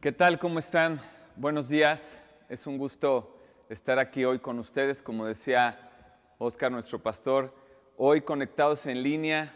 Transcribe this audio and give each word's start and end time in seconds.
¿Qué 0.00 0.12
tal? 0.12 0.38
¿Cómo 0.38 0.58
están? 0.58 0.98
Buenos 1.36 1.68
días. 1.68 2.22
Es 2.48 2.66
un 2.66 2.78
gusto 2.78 3.36
estar 3.68 3.98
aquí 3.98 4.24
hoy 4.24 4.38
con 4.38 4.58
ustedes, 4.58 5.02
como 5.02 5.26
decía 5.26 5.90
Oscar, 6.38 6.72
nuestro 6.72 7.02
pastor, 7.02 7.54
hoy 7.98 8.22
conectados 8.22 8.86
en 8.86 9.02
línea. 9.02 9.54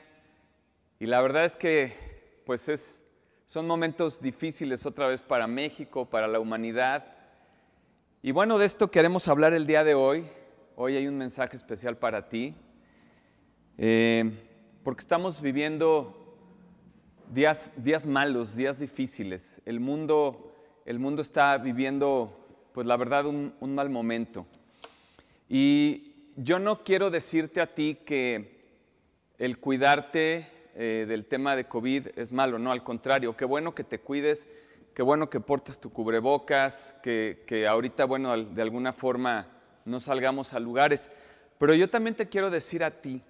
Y 1.00 1.06
la 1.06 1.22
verdad 1.22 1.46
es 1.46 1.56
que 1.56 2.42
pues 2.44 2.68
es, 2.68 3.06
son 3.46 3.66
momentos 3.66 4.20
difíciles 4.20 4.84
otra 4.84 5.06
vez 5.06 5.22
para 5.22 5.46
México, 5.46 6.10
para 6.10 6.28
la 6.28 6.40
humanidad. 6.40 7.06
Y 8.20 8.32
bueno, 8.32 8.58
de 8.58 8.66
esto 8.66 8.90
queremos 8.90 9.28
hablar 9.28 9.54
el 9.54 9.66
día 9.66 9.82
de 9.82 9.94
hoy. 9.94 10.26
Hoy 10.76 10.98
hay 10.98 11.08
un 11.08 11.16
mensaje 11.16 11.56
especial 11.56 11.96
para 11.96 12.28
ti, 12.28 12.54
eh, 13.78 14.30
porque 14.82 15.00
estamos 15.00 15.40
viviendo 15.40 16.23
días, 17.32 17.70
días 17.76 18.06
malos, 18.06 18.54
días 18.56 18.78
difíciles. 18.78 19.60
El 19.64 19.80
mundo, 19.80 20.54
el 20.84 20.98
mundo 20.98 21.22
está 21.22 21.56
viviendo, 21.58 22.46
pues 22.72 22.86
la 22.86 22.96
verdad, 22.96 23.26
un, 23.26 23.54
un 23.60 23.74
mal 23.74 23.90
momento. 23.90 24.46
Y 25.48 26.32
yo 26.36 26.58
no 26.58 26.84
quiero 26.84 27.10
decirte 27.10 27.60
a 27.60 27.74
ti 27.74 27.98
que 28.04 28.64
el 29.38 29.58
cuidarte 29.58 30.48
eh, 30.74 31.06
del 31.08 31.26
tema 31.26 31.56
de 31.56 31.66
COVID 31.66 32.08
es 32.16 32.32
malo, 32.32 32.58
no, 32.58 32.72
al 32.72 32.82
contrario, 32.82 33.36
qué 33.36 33.44
bueno 33.44 33.74
que 33.74 33.84
te 33.84 34.00
cuides, 34.00 34.48
qué 34.94 35.02
bueno 35.02 35.30
que 35.30 35.40
portes 35.40 35.78
tu 35.78 35.90
cubrebocas, 35.90 36.96
que, 37.02 37.44
que 37.46 37.66
ahorita, 37.66 38.04
bueno, 38.04 38.36
de 38.36 38.62
alguna 38.62 38.92
forma 38.92 39.48
no 39.84 40.00
salgamos 40.00 40.54
a 40.54 40.60
lugares. 40.60 41.10
Pero 41.58 41.74
yo 41.74 41.88
también 41.88 42.16
te 42.16 42.28
quiero 42.28 42.50
decir 42.50 42.82
a 42.82 42.90
ti, 42.90 43.22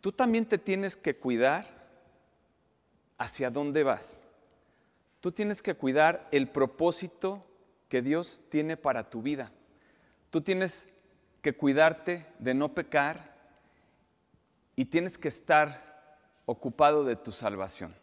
tú 0.00 0.12
también 0.12 0.46
te 0.46 0.58
tienes 0.58 0.96
que 0.96 1.16
cuidar 1.16 1.77
hacia 3.18 3.50
dónde 3.50 3.82
vas. 3.82 4.20
Tú 5.20 5.32
tienes 5.32 5.60
que 5.60 5.74
cuidar 5.74 6.28
el 6.30 6.48
propósito 6.48 7.44
que 7.88 8.02
Dios 8.02 8.40
tiene 8.48 8.76
para 8.76 9.10
tu 9.10 9.20
vida. 9.20 9.52
Tú 10.30 10.40
tienes 10.40 10.88
que 11.42 11.56
cuidarte 11.56 12.26
de 12.38 12.54
no 12.54 12.74
pecar 12.74 13.36
y 14.76 14.86
tienes 14.86 15.18
que 15.18 15.28
estar 15.28 16.16
ocupado 16.46 17.04
de 17.04 17.16
tu 17.16 17.32
salvación, 17.32 17.94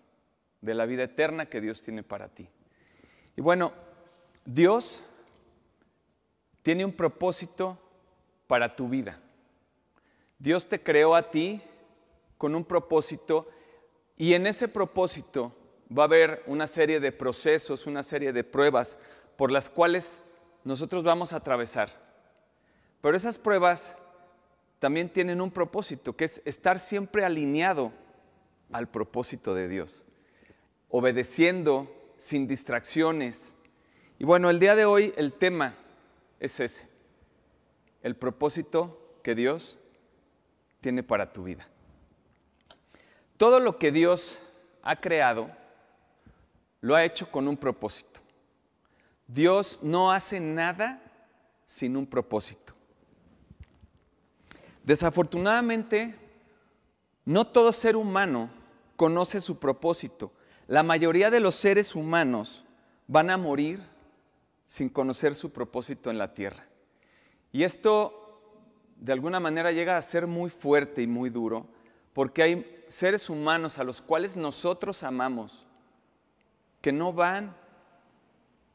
de 0.61 0.73
la 0.73 0.85
vida 0.85 1.03
eterna 1.03 1.45
que 1.45 1.61
Dios 1.61 1.81
tiene 1.81 2.03
para 2.03 2.27
ti. 2.27 2.49
Y 3.37 3.41
bueno, 3.41 3.73
Dios 4.43 5.03
tiene 6.61 6.83
un 6.83 6.93
propósito 6.93 7.79
para 8.47 8.75
tu 8.75 8.89
vida. 8.89 9.19
Dios 10.37 10.67
te 10.67 10.81
creó 10.81 11.15
a 11.15 11.31
ti 11.31 11.61
con 12.37 12.55
un 12.55 12.65
propósito 12.65 13.47
y 14.17 14.33
en 14.33 14.47
ese 14.47 14.67
propósito 14.67 15.53
va 15.95 16.03
a 16.03 16.05
haber 16.05 16.43
una 16.47 16.67
serie 16.67 16.99
de 16.99 17.11
procesos, 17.11 17.85
una 17.85 18.03
serie 18.03 18.33
de 18.33 18.43
pruebas 18.43 18.97
por 19.35 19.51
las 19.51 19.69
cuales 19.69 20.21
nosotros 20.63 21.03
vamos 21.03 21.33
a 21.33 21.37
atravesar. 21.37 21.89
Pero 23.01 23.15
esas 23.15 23.37
pruebas 23.37 23.95
también 24.79 25.09
tienen 25.09 25.41
un 25.41 25.51
propósito, 25.51 26.15
que 26.15 26.25
es 26.25 26.41
estar 26.45 26.79
siempre 26.79 27.23
alineado 27.23 27.91
al 28.71 28.89
propósito 28.89 29.53
de 29.53 29.67
Dios, 29.67 30.03
obedeciendo 30.89 31.91
sin 32.17 32.47
distracciones. 32.47 33.53
Y 34.17 34.25
bueno, 34.25 34.49
el 34.49 34.59
día 34.59 34.75
de 34.75 34.85
hoy 34.85 35.13
el 35.17 35.33
tema 35.33 35.75
es 36.39 36.59
ese, 36.59 36.87
el 38.01 38.15
propósito 38.15 39.19
que 39.23 39.35
Dios 39.35 39.77
tiene 40.81 41.03
para 41.03 41.31
tu 41.31 41.43
vida. 41.43 41.67
Todo 43.37 43.59
lo 43.59 43.77
que 43.77 43.91
Dios 43.91 44.39
ha 44.81 44.95
creado, 44.95 45.49
lo 46.81 46.95
ha 46.95 47.03
hecho 47.03 47.31
con 47.31 47.47
un 47.47 47.57
propósito. 47.57 48.21
Dios 49.27 49.79
no 49.81 50.11
hace 50.11 50.39
nada 50.39 51.01
sin 51.65 51.97
un 51.97 52.05
propósito. 52.05 52.73
Desafortunadamente, 54.83 56.15
no 57.25 57.47
todo 57.47 57.71
ser 57.71 57.95
humano 57.95 58.49
conoce 58.95 59.39
su 59.39 59.57
propósito. 59.57 60.31
La 60.67 60.83
mayoría 60.83 61.31
de 61.31 61.39
los 61.39 61.55
seres 61.55 61.95
humanos 61.95 62.63
van 63.07 63.31
a 63.31 63.37
morir 63.37 63.81
sin 64.67 64.89
conocer 64.89 65.35
su 65.35 65.51
propósito 65.51 66.09
en 66.09 66.17
la 66.17 66.33
tierra. 66.33 66.65
Y 67.51 67.63
esto 67.63 68.41
de 68.97 69.11
alguna 69.11 69.39
manera 69.39 69.71
llega 69.71 69.97
a 69.97 70.01
ser 70.01 70.27
muy 70.27 70.49
fuerte 70.49 71.01
y 71.01 71.07
muy 71.07 71.29
duro, 71.29 71.67
porque 72.15 72.43
hay 72.43 72.85
seres 72.87 73.29
humanos 73.29 73.77
a 73.77 73.83
los 73.83 74.01
cuales 74.01 74.37
nosotros 74.37 75.03
amamos 75.03 75.67
que 76.79 76.93
no 76.93 77.11
van 77.11 77.53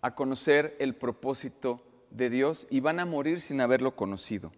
a 0.03 0.15
conocer 0.15 0.77
el 0.79 0.95
propósito 0.95 1.83
de 2.11 2.29
Dios 2.29 2.67
y 2.69 2.81
van 2.81 3.01
a 3.01 3.07
morir 3.07 3.41
sin 3.41 3.63
haberlo 3.63 3.97
conocido. 3.97 4.53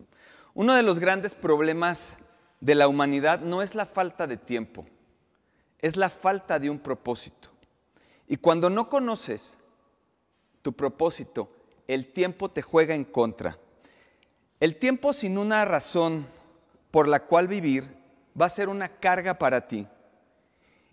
Uno 0.53 0.75
de 0.75 0.83
los 0.83 0.99
grandes 0.99 1.37
problemas 1.37 2.19
de 2.61 2.75
la 2.75 2.89
humanidad 2.89 3.39
no 3.41 3.63
es 3.63 3.77
la 3.77 3.87
falta 3.87 4.27
de 4.27 4.37
tiempo, 4.37 4.85
es 5.79 5.97
la 5.97 6.11
falta 6.11 6.59
de 6.59 6.69
un 6.69 6.81
propósito. 6.81 7.51
Y 8.27 8.39
cuando 8.39 8.69
no 8.69 8.89
conoces 8.89 9.59
tu 10.61 10.73
propósito, 10.73 11.53
el 11.87 12.13
tiempo 12.13 12.51
te 12.51 12.63
juega 12.63 12.97
en 12.97 13.05
contra. 13.05 13.61
El 14.59 14.75
tiempo 14.75 15.13
sin 15.13 15.39
una 15.39 15.65
razón 15.65 16.27
por 16.91 17.07
la 17.07 17.27
cual 17.27 17.47
vivir 17.47 18.02
va 18.41 18.47
a 18.47 18.51
ser 18.51 18.69
una 18.69 18.89
carga 18.89 19.39
para 19.39 19.67
ti. 19.67 19.87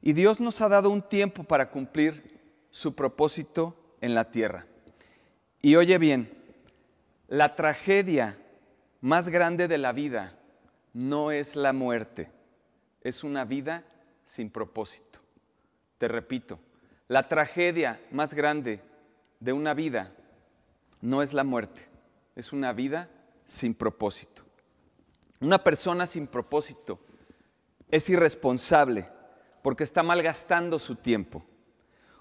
Y 0.02 0.14
Dios 0.14 0.40
nos 0.40 0.62
ha 0.62 0.70
dado 0.70 0.90
un 0.90 1.02
tiempo 1.02 1.44
para 1.44 1.70
cumplir 1.70 2.40
su 2.70 2.96
propósito 2.96 3.76
en 4.02 4.14
la 4.14 4.32
tierra. 4.32 4.66
Y 5.62 5.76
oye 5.76 5.98
bien, 5.98 6.32
la 7.28 7.56
tragedia 7.56 8.38
más 9.02 9.30
grande 9.30 9.68
de 9.68 9.78
la 9.78 9.92
vida 9.92 10.38
no 10.94 11.32
es 11.32 11.56
la 11.56 11.74
muerte, 11.74 12.32
es 13.02 13.24
una 13.24 13.46
vida 13.46 13.84
sin 14.24 14.50
propósito. 14.50 15.20
Te 15.98 16.08
repito, 16.08 16.60
la 17.08 17.24
tragedia 17.24 18.00
más 18.12 18.34
grande 18.34 18.82
de 19.40 19.54
una 19.54 19.74
vida 19.74 20.14
no 21.02 21.22
es 21.22 21.34
la 21.34 21.44
muerte, 21.44 21.88
es 22.36 22.54
una 22.54 22.72
vida 22.72 23.10
sin 23.46 23.74
propósito. 23.74 24.44
Una 25.42 25.64
persona 25.64 26.06
sin 26.06 26.28
propósito 26.28 27.00
es 27.92 28.10
irresponsable 28.10 29.10
porque 29.62 29.84
está 29.84 30.04
malgastando 30.04 30.80
su 30.80 30.96
tiempo. 30.96 31.44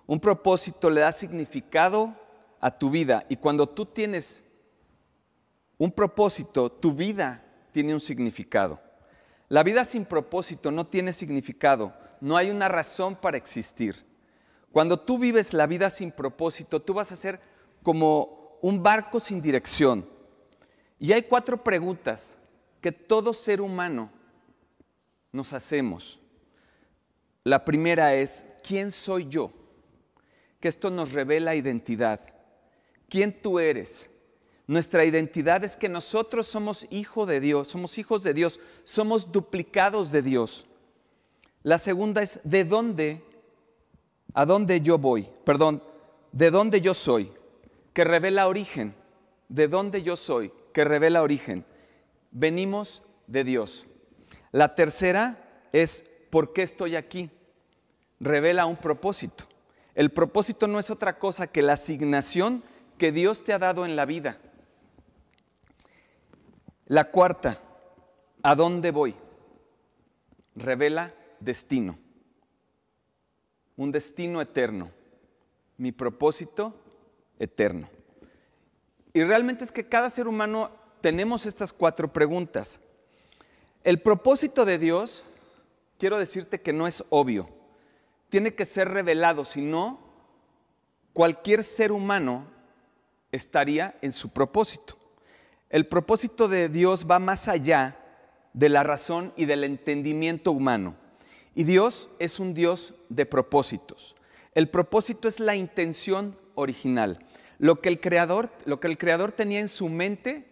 Un 0.06 0.20
propósito 0.20 0.90
le 0.90 1.02
da 1.02 1.12
significado 1.12 2.14
a 2.60 2.70
tu 2.70 2.90
vida 2.90 3.24
y 3.28 3.36
cuando 3.36 3.68
tú 3.68 3.86
tienes 3.86 4.44
un 5.76 5.92
propósito, 5.92 6.70
tu 6.70 6.92
vida 6.92 7.44
tiene 7.72 7.94
un 7.94 8.00
significado. 8.00 8.80
La 9.48 9.62
vida 9.62 9.84
sin 9.84 10.04
propósito 10.04 10.70
no 10.70 10.86
tiene 10.86 11.12
significado, 11.12 11.94
no 12.20 12.36
hay 12.36 12.50
una 12.50 12.68
razón 12.68 13.16
para 13.16 13.36
existir. 13.36 14.04
Cuando 14.72 14.98
tú 14.98 15.18
vives 15.18 15.54
la 15.54 15.66
vida 15.66 15.88
sin 15.88 16.10
propósito, 16.10 16.82
tú 16.82 16.94
vas 16.94 17.12
a 17.12 17.16
ser 17.16 17.40
como 17.82 18.58
un 18.60 18.82
barco 18.82 19.20
sin 19.20 19.40
dirección. 19.40 20.08
Y 20.98 21.12
hay 21.12 21.22
cuatro 21.22 21.62
preguntas 21.62 22.36
que 22.80 22.92
todo 22.92 23.32
ser 23.32 23.60
humano 23.60 24.10
nos 25.32 25.52
hacemos. 25.52 26.18
La 27.44 27.64
primera 27.64 28.14
es, 28.14 28.44
¿quién 28.62 28.90
soy 28.92 29.26
yo? 29.28 29.52
Que 30.60 30.68
esto 30.68 30.90
nos 30.90 31.12
revela 31.12 31.54
identidad. 31.54 32.20
¿Quién 33.08 33.40
tú 33.40 33.58
eres? 33.58 34.10
Nuestra 34.66 35.04
identidad 35.06 35.64
es 35.64 35.76
que 35.76 35.88
nosotros 35.88 36.46
somos 36.46 36.86
hijos 36.90 37.26
de 37.26 37.40
Dios, 37.40 37.68
somos 37.68 37.96
hijos 37.96 38.22
de 38.22 38.34
Dios, 38.34 38.60
somos 38.84 39.32
duplicados 39.32 40.12
de 40.12 40.20
Dios. 40.20 40.66
La 41.62 41.78
segunda 41.78 42.22
es 42.22 42.40
de 42.44 42.64
dónde, 42.64 43.22
a 44.34 44.44
dónde 44.44 44.82
yo 44.82 44.98
voy, 44.98 45.28
perdón, 45.44 45.82
de 46.32 46.50
dónde 46.50 46.82
yo 46.82 46.92
soy, 46.92 47.32
que 47.94 48.04
revela 48.04 48.46
origen, 48.46 48.94
de 49.48 49.68
dónde 49.68 50.02
yo 50.02 50.16
soy, 50.16 50.52
que 50.74 50.84
revela 50.84 51.22
origen. 51.22 51.64
Venimos 52.30 53.02
de 53.26 53.44
Dios. 53.44 53.86
La 54.52 54.74
tercera 54.74 55.66
es 55.72 56.04
por 56.30 56.52
qué 56.52 56.62
estoy 56.62 56.96
aquí, 56.96 57.30
revela 58.20 58.66
un 58.66 58.76
propósito. 58.76 59.44
El 59.94 60.10
propósito 60.10 60.68
no 60.68 60.78
es 60.78 60.90
otra 60.90 61.18
cosa 61.18 61.46
que 61.48 61.62
la 61.62 61.74
asignación 61.74 62.62
que 62.98 63.12
Dios 63.12 63.44
te 63.44 63.52
ha 63.52 63.58
dado 63.58 63.84
en 63.84 63.96
la 63.96 64.04
vida. 64.04 64.38
La 66.86 67.10
cuarta, 67.10 67.60
¿a 68.42 68.54
dónde 68.54 68.90
voy? 68.90 69.14
Revela 70.54 71.14
destino, 71.40 71.98
un 73.76 73.92
destino 73.92 74.40
eterno, 74.40 74.90
mi 75.76 75.92
propósito 75.92 76.74
eterno. 77.38 77.88
Y 79.12 79.24
realmente 79.24 79.64
es 79.64 79.72
que 79.72 79.88
cada 79.88 80.10
ser 80.10 80.28
humano 80.28 80.70
tenemos 81.00 81.46
estas 81.46 81.72
cuatro 81.72 82.12
preguntas. 82.12 82.80
El 83.88 84.02
propósito 84.02 84.66
de 84.66 84.76
Dios, 84.76 85.24
quiero 85.96 86.18
decirte 86.18 86.60
que 86.60 86.74
no 86.74 86.86
es 86.86 87.02
obvio, 87.08 87.48
tiene 88.28 88.54
que 88.54 88.66
ser 88.66 88.90
revelado, 88.90 89.46
si 89.46 89.62
no, 89.62 89.98
cualquier 91.14 91.64
ser 91.64 91.90
humano 91.90 92.44
estaría 93.32 93.96
en 94.02 94.12
su 94.12 94.28
propósito. 94.28 94.98
El 95.70 95.86
propósito 95.86 96.48
de 96.48 96.68
Dios 96.68 97.06
va 97.10 97.18
más 97.18 97.48
allá 97.48 97.96
de 98.52 98.68
la 98.68 98.82
razón 98.82 99.32
y 99.36 99.46
del 99.46 99.64
entendimiento 99.64 100.52
humano. 100.52 100.94
Y 101.54 101.64
Dios 101.64 102.10
es 102.18 102.38
un 102.40 102.52
Dios 102.52 102.92
de 103.08 103.24
propósitos. 103.24 104.16
El 104.54 104.68
propósito 104.68 105.28
es 105.28 105.40
la 105.40 105.56
intención 105.56 106.38
original, 106.56 107.24
lo 107.56 107.80
que 107.80 107.88
el 107.88 108.00
creador, 108.00 108.52
lo 108.66 108.80
que 108.80 108.88
el 108.88 108.98
creador 108.98 109.32
tenía 109.32 109.60
en 109.60 109.68
su 109.68 109.88
mente 109.88 110.46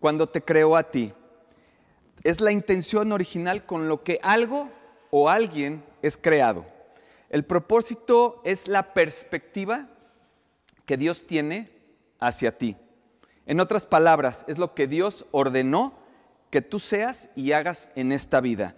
cuando 0.00 0.28
te 0.28 0.42
creó 0.42 0.74
a 0.74 0.90
ti. 0.90 1.14
Es 2.22 2.40
la 2.40 2.52
intención 2.52 3.12
original 3.12 3.66
con 3.66 3.88
lo 3.88 4.02
que 4.02 4.18
algo 4.22 4.70
o 5.10 5.28
alguien 5.28 5.84
es 6.02 6.16
creado. 6.16 6.66
El 7.30 7.44
propósito 7.44 8.40
es 8.44 8.68
la 8.68 8.94
perspectiva 8.94 9.88
que 10.86 10.96
Dios 10.96 11.26
tiene 11.26 11.70
hacia 12.20 12.56
ti. 12.56 12.76
En 13.46 13.60
otras 13.60 13.86
palabras, 13.86 14.44
es 14.48 14.58
lo 14.58 14.74
que 14.74 14.86
Dios 14.86 15.26
ordenó 15.32 15.94
que 16.50 16.62
tú 16.62 16.78
seas 16.78 17.30
y 17.34 17.52
hagas 17.52 17.90
en 17.94 18.12
esta 18.12 18.40
vida. 18.40 18.76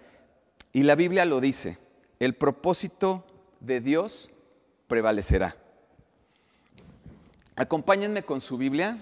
Y 0.72 0.82
la 0.82 0.94
Biblia 0.94 1.24
lo 1.24 1.40
dice, 1.40 1.78
el 2.18 2.34
propósito 2.34 3.24
de 3.60 3.80
Dios 3.80 4.30
prevalecerá. 4.88 5.56
Acompáñenme 7.54 8.22
con 8.22 8.40
su 8.40 8.58
Biblia 8.58 8.98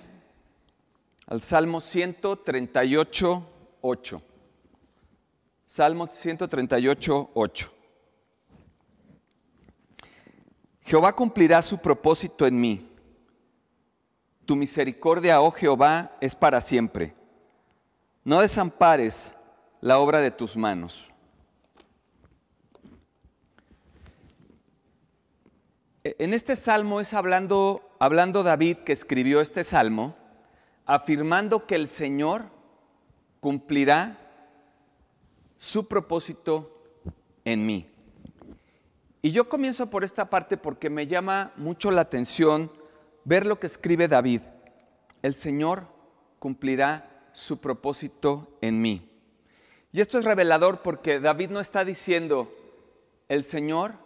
al 1.26 1.40
Salmo 1.40 1.80
138, 1.80 3.46
8. 3.86 4.22
Salmo 5.66 6.08
138, 6.10 7.30
8. 7.34 7.72
Jehová 10.80 11.14
cumplirá 11.14 11.60
su 11.60 11.76
propósito 11.76 12.46
en 12.46 12.58
mí. 12.58 12.90
Tu 14.46 14.56
misericordia, 14.56 15.42
oh 15.42 15.50
Jehová, 15.50 16.16
es 16.22 16.34
para 16.34 16.62
siempre. 16.62 17.14
No 18.24 18.40
desampares 18.40 19.34
la 19.82 19.98
obra 19.98 20.22
de 20.22 20.30
tus 20.30 20.56
manos. 20.56 21.10
E, 26.02 26.16
en 26.20 26.32
este 26.32 26.56
salmo 26.56 27.02
es 27.02 27.12
hablando, 27.12 27.82
hablando 27.98 28.42
David 28.42 28.78
que 28.78 28.94
escribió 28.94 29.42
este 29.42 29.62
salmo, 29.62 30.16
afirmando 30.86 31.66
que 31.66 31.74
el 31.74 31.88
Señor 31.88 32.53
cumplirá 33.44 34.16
su 35.58 35.86
propósito 35.86 36.82
en 37.44 37.66
mí. 37.66 37.86
Y 39.20 39.32
yo 39.32 39.50
comienzo 39.50 39.90
por 39.90 40.02
esta 40.02 40.30
parte 40.30 40.56
porque 40.56 40.88
me 40.88 41.06
llama 41.06 41.52
mucho 41.58 41.90
la 41.90 42.00
atención 42.00 42.72
ver 43.26 43.44
lo 43.44 43.60
que 43.60 43.66
escribe 43.66 44.08
David. 44.08 44.40
El 45.20 45.34
Señor 45.34 45.88
cumplirá 46.38 47.28
su 47.32 47.60
propósito 47.60 48.56
en 48.62 48.80
mí. 48.80 49.10
Y 49.92 50.00
esto 50.00 50.18
es 50.18 50.24
revelador 50.24 50.80
porque 50.80 51.20
David 51.20 51.50
no 51.50 51.60
está 51.60 51.84
diciendo, 51.84 52.50
el 53.28 53.44
Señor 53.44 53.96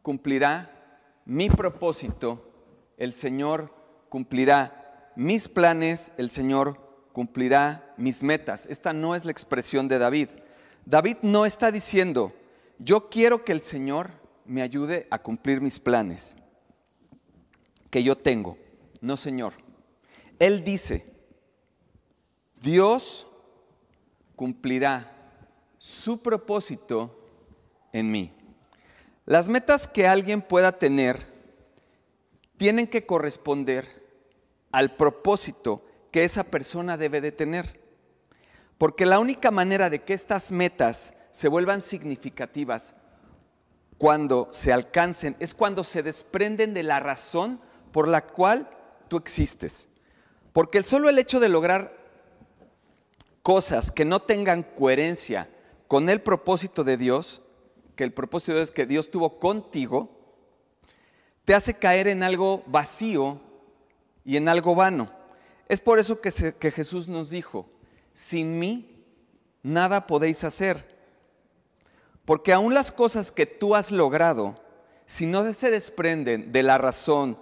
cumplirá 0.00 1.20
mi 1.26 1.50
propósito, 1.50 2.50
el 2.96 3.12
Señor 3.12 3.74
cumplirá 4.08 5.12
mis 5.16 5.48
planes, 5.48 6.14
el 6.16 6.30
Señor 6.30 6.83
cumplirá 7.14 7.94
mis 7.96 8.24
metas. 8.24 8.66
Esta 8.66 8.92
no 8.92 9.14
es 9.14 9.24
la 9.24 9.30
expresión 9.30 9.86
de 9.86 9.98
David. 9.98 10.28
David 10.84 11.18
no 11.22 11.46
está 11.46 11.70
diciendo, 11.70 12.34
yo 12.80 13.08
quiero 13.08 13.44
que 13.44 13.52
el 13.52 13.62
Señor 13.62 14.10
me 14.44 14.62
ayude 14.62 15.06
a 15.10 15.20
cumplir 15.20 15.60
mis 15.60 15.78
planes 15.78 16.36
que 17.88 18.02
yo 18.02 18.18
tengo. 18.18 18.58
No, 19.00 19.16
Señor. 19.16 19.52
Él 20.40 20.64
dice, 20.64 21.06
Dios 22.60 23.28
cumplirá 24.34 25.12
su 25.78 26.20
propósito 26.20 27.16
en 27.92 28.10
mí. 28.10 28.32
Las 29.24 29.48
metas 29.48 29.86
que 29.86 30.08
alguien 30.08 30.42
pueda 30.42 30.72
tener 30.72 31.32
tienen 32.56 32.88
que 32.88 33.06
corresponder 33.06 34.04
al 34.72 34.96
propósito 34.96 35.84
que 36.14 36.22
esa 36.22 36.44
persona 36.44 36.96
debe 36.96 37.20
de 37.20 37.32
tener. 37.32 37.80
Porque 38.78 39.04
la 39.04 39.18
única 39.18 39.50
manera 39.50 39.90
de 39.90 40.04
que 40.04 40.14
estas 40.14 40.52
metas 40.52 41.12
se 41.32 41.48
vuelvan 41.48 41.80
significativas 41.80 42.94
cuando 43.98 44.46
se 44.52 44.72
alcancen 44.72 45.34
es 45.40 45.56
cuando 45.56 45.82
se 45.82 46.04
desprenden 46.04 46.72
de 46.72 46.84
la 46.84 47.00
razón 47.00 47.60
por 47.90 48.06
la 48.06 48.24
cual 48.24 48.70
tú 49.08 49.16
existes. 49.16 49.88
Porque 50.52 50.78
el 50.78 50.84
solo 50.84 51.08
el 51.08 51.18
hecho 51.18 51.40
de 51.40 51.48
lograr 51.48 51.98
cosas 53.42 53.90
que 53.90 54.04
no 54.04 54.22
tengan 54.22 54.62
coherencia 54.62 55.50
con 55.88 56.08
el 56.08 56.22
propósito 56.22 56.84
de 56.84 56.96
Dios, 56.96 57.42
que 57.96 58.04
el 58.04 58.12
propósito 58.12 58.52
de 58.52 58.58
Dios 58.58 58.70
que 58.70 58.86
Dios 58.86 59.10
tuvo 59.10 59.40
contigo, 59.40 60.16
te 61.44 61.56
hace 61.56 61.74
caer 61.74 62.06
en 62.06 62.22
algo 62.22 62.62
vacío 62.68 63.40
y 64.24 64.36
en 64.36 64.48
algo 64.48 64.76
vano. 64.76 65.23
Es 65.68 65.80
por 65.80 65.98
eso 65.98 66.20
que, 66.20 66.30
Jesús 66.70 67.08
nos 67.08 67.30
dijo, 67.30 67.68
sin 68.12 68.58
mí 68.58 69.04
nada 69.62 70.06
podéis 70.06 70.44
hacer. 70.44 70.94
Porque 72.24 72.52
aún 72.52 72.74
las 72.74 72.92
cosas 72.92 73.32
que 73.32 73.46
tú 73.46 73.74
has 73.74 73.90
logrado, 73.90 74.60
si 75.06 75.26
no 75.26 75.50
se 75.52 75.70
desprenden 75.70 76.52
de 76.52 76.62
la 76.62 76.78
razón 76.78 77.38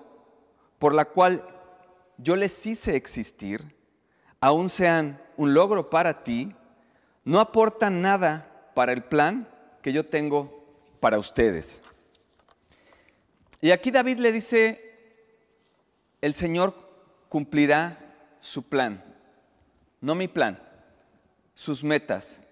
por 0.78 0.94
la 0.94 1.04
cual 1.04 1.46
yo 2.18 2.36
les 2.36 2.66
hice 2.66 2.96
existir, 2.96 3.76
aún 4.40 4.68
sean 4.68 5.20
un 5.36 5.54
logro 5.54 5.90
para 5.90 6.22
ti, 6.22 6.54
no 7.24 7.40
aportan 7.40 8.02
nada 8.02 8.70
para 8.74 8.92
el 8.92 9.04
plan 9.04 9.48
que 9.82 9.92
yo 9.92 10.06
tengo 10.06 10.64
para 11.00 11.18
ustedes. 11.18 11.82
Y 13.60 13.70
aquí 13.70 13.90
David 13.90 14.18
le 14.18 14.32
dice, 14.32 14.92
el 16.20 16.34
Señor 16.34 16.74
cumplirá 17.28 18.01
su 18.42 18.68
plan, 18.68 19.02
no 20.00 20.16
mi 20.16 20.26
plan, 20.26 20.60
sus 21.54 21.84
metas, 21.84 22.42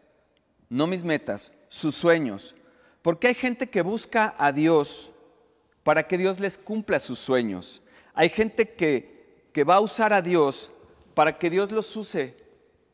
no 0.68 0.86
mis 0.86 1.02
metas, 1.02 1.50
sus 1.68 1.96
sueños. 1.96 2.54
Porque 3.02 3.26
hay 3.26 3.34
gente 3.34 3.68
que 3.68 3.82
busca 3.82 4.36
a 4.38 4.52
Dios 4.52 5.10
para 5.82 6.06
que 6.06 6.16
Dios 6.16 6.38
les 6.38 6.56
cumpla 6.58 7.00
sus 7.00 7.18
sueños. 7.18 7.82
Hay 8.14 8.28
gente 8.28 8.70
que, 8.70 9.48
que 9.52 9.64
va 9.64 9.74
a 9.74 9.80
usar 9.80 10.12
a 10.12 10.22
Dios 10.22 10.70
para 11.14 11.36
que 11.36 11.50
Dios 11.50 11.72
los 11.72 11.96
use 11.96 12.36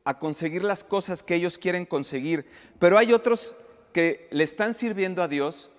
a 0.04 0.18
conseguir 0.18 0.62
las 0.62 0.82
cosas 0.82 1.23
que 1.23 1.35
ellos 1.35 1.59
quieren 1.59 1.85
conseguir. 1.85 2.47
Pero 2.78 2.97
hay 2.97 3.12
otros 3.12 3.54
que 3.92 4.26
le 4.30 4.42
están 4.42 4.73
sirviendo 4.73 5.23
a 5.23 5.28
Dios 5.28 5.71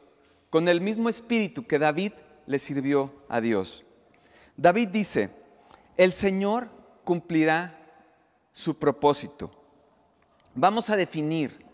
con 0.52 0.68
el 0.68 0.82
mismo 0.82 1.10
espíritu 1.10 1.66
que 1.66 1.80
David 1.80 2.14
le 2.46 2.60
sirvió 2.60 3.12
a 3.28 3.42
Dios. 3.42 3.84
David 4.56 4.90
dice, 4.90 5.32
el 5.98 6.14
Señor 6.14 6.77
cumplirá 7.08 7.74
su 8.52 8.78
propósito. 8.78 9.50
Vamos 10.54 10.90
a 10.90 10.98
definir 10.98 11.66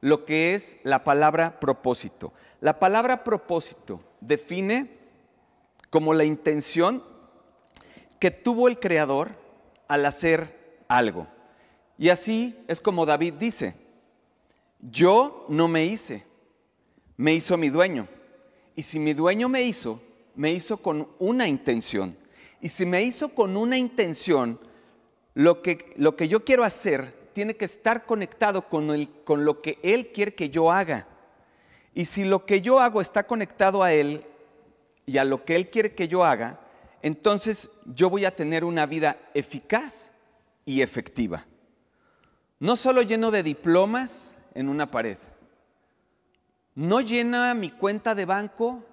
lo 0.00 0.24
que 0.24 0.52
es 0.56 0.78
la 0.82 1.04
palabra 1.04 1.60
propósito. 1.60 2.32
La 2.60 2.80
palabra 2.80 3.22
propósito 3.22 4.00
define 4.20 4.98
como 5.90 6.12
la 6.12 6.24
intención 6.24 7.04
que 8.18 8.32
tuvo 8.32 8.66
el 8.66 8.80
Creador 8.80 9.38
al 9.86 10.04
hacer 10.06 10.82
algo. 10.88 11.28
Y 11.96 12.08
así 12.08 12.58
es 12.66 12.80
como 12.80 13.06
David 13.06 13.34
dice, 13.34 13.76
yo 14.80 15.46
no 15.48 15.68
me 15.68 15.84
hice, 15.84 16.26
me 17.16 17.32
hizo 17.32 17.56
mi 17.56 17.68
dueño. 17.68 18.08
Y 18.74 18.82
si 18.82 18.98
mi 18.98 19.14
dueño 19.14 19.48
me 19.48 19.62
hizo, 19.62 20.02
me 20.34 20.50
hizo 20.50 20.78
con 20.78 21.08
una 21.20 21.46
intención. 21.46 22.16
Y 22.60 22.68
si 22.70 22.84
me 22.84 23.04
hizo 23.04 23.28
con 23.28 23.56
una 23.56 23.78
intención, 23.78 24.58
lo 25.34 25.62
que, 25.62 25.92
lo 25.96 26.16
que 26.16 26.28
yo 26.28 26.44
quiero 26.44 26.64
hacer 26.64 27.20
tiene 27.32 27.56
que 27.56 27.64
estar 27.64 28.06
conectado 28.06 28.68
con, 28.68 28.90
el, 28.90 29.08
con 29.24 29.44
lo 29.44 29.62
que 29.62 29.78
Él 29.82 30.12
quiere 30.12 30.34
que 30.34 30.50
yo 30.50 30.72
haga. 30.72 31.06
Y 31.94 32.04
si 32.04 32.24
lo 32.24 32.44
que 32.44 32.60
yo 32.60 32.80
hago 32.80 33.00
está 33.00 33.26
conectado 33.26 33.82
a 33.82 33.92
Él 33.92 34.24
y 35.06 35.18
a 35.18 35.24
lo 35.24 35.44
que 35.44 35.56
Él 35.56 35.70
quiere 35.70 35.94
que 35.94 36.08
yo 36.08 36.24
haga, 36.24 36.60
entonces 37.02 37.70
yo 37.86 38.10
voy 38.10 38.24
a 38.24 38.34
tener 38.36 38.64
una 38.64 38.86
vida 38.86 39.18
eficaz 39.34 40.12
y 40.64 40.82
efectiva. 40.82 41.46
No 42.58 42.76
solo 42.76 43.02
lleno 43.02 43.30
de 43.30 43.42
diplomas 43.42 44.34
en 44.54 44.68
una 44.68 44.90
pared, 44.90 45.18
no 46.74 47.00
llena 47.00 47.54
mi 47.54 47.70
cuenta 47.70 48.14
de 48.14 48.24
banco, 48.24 48.84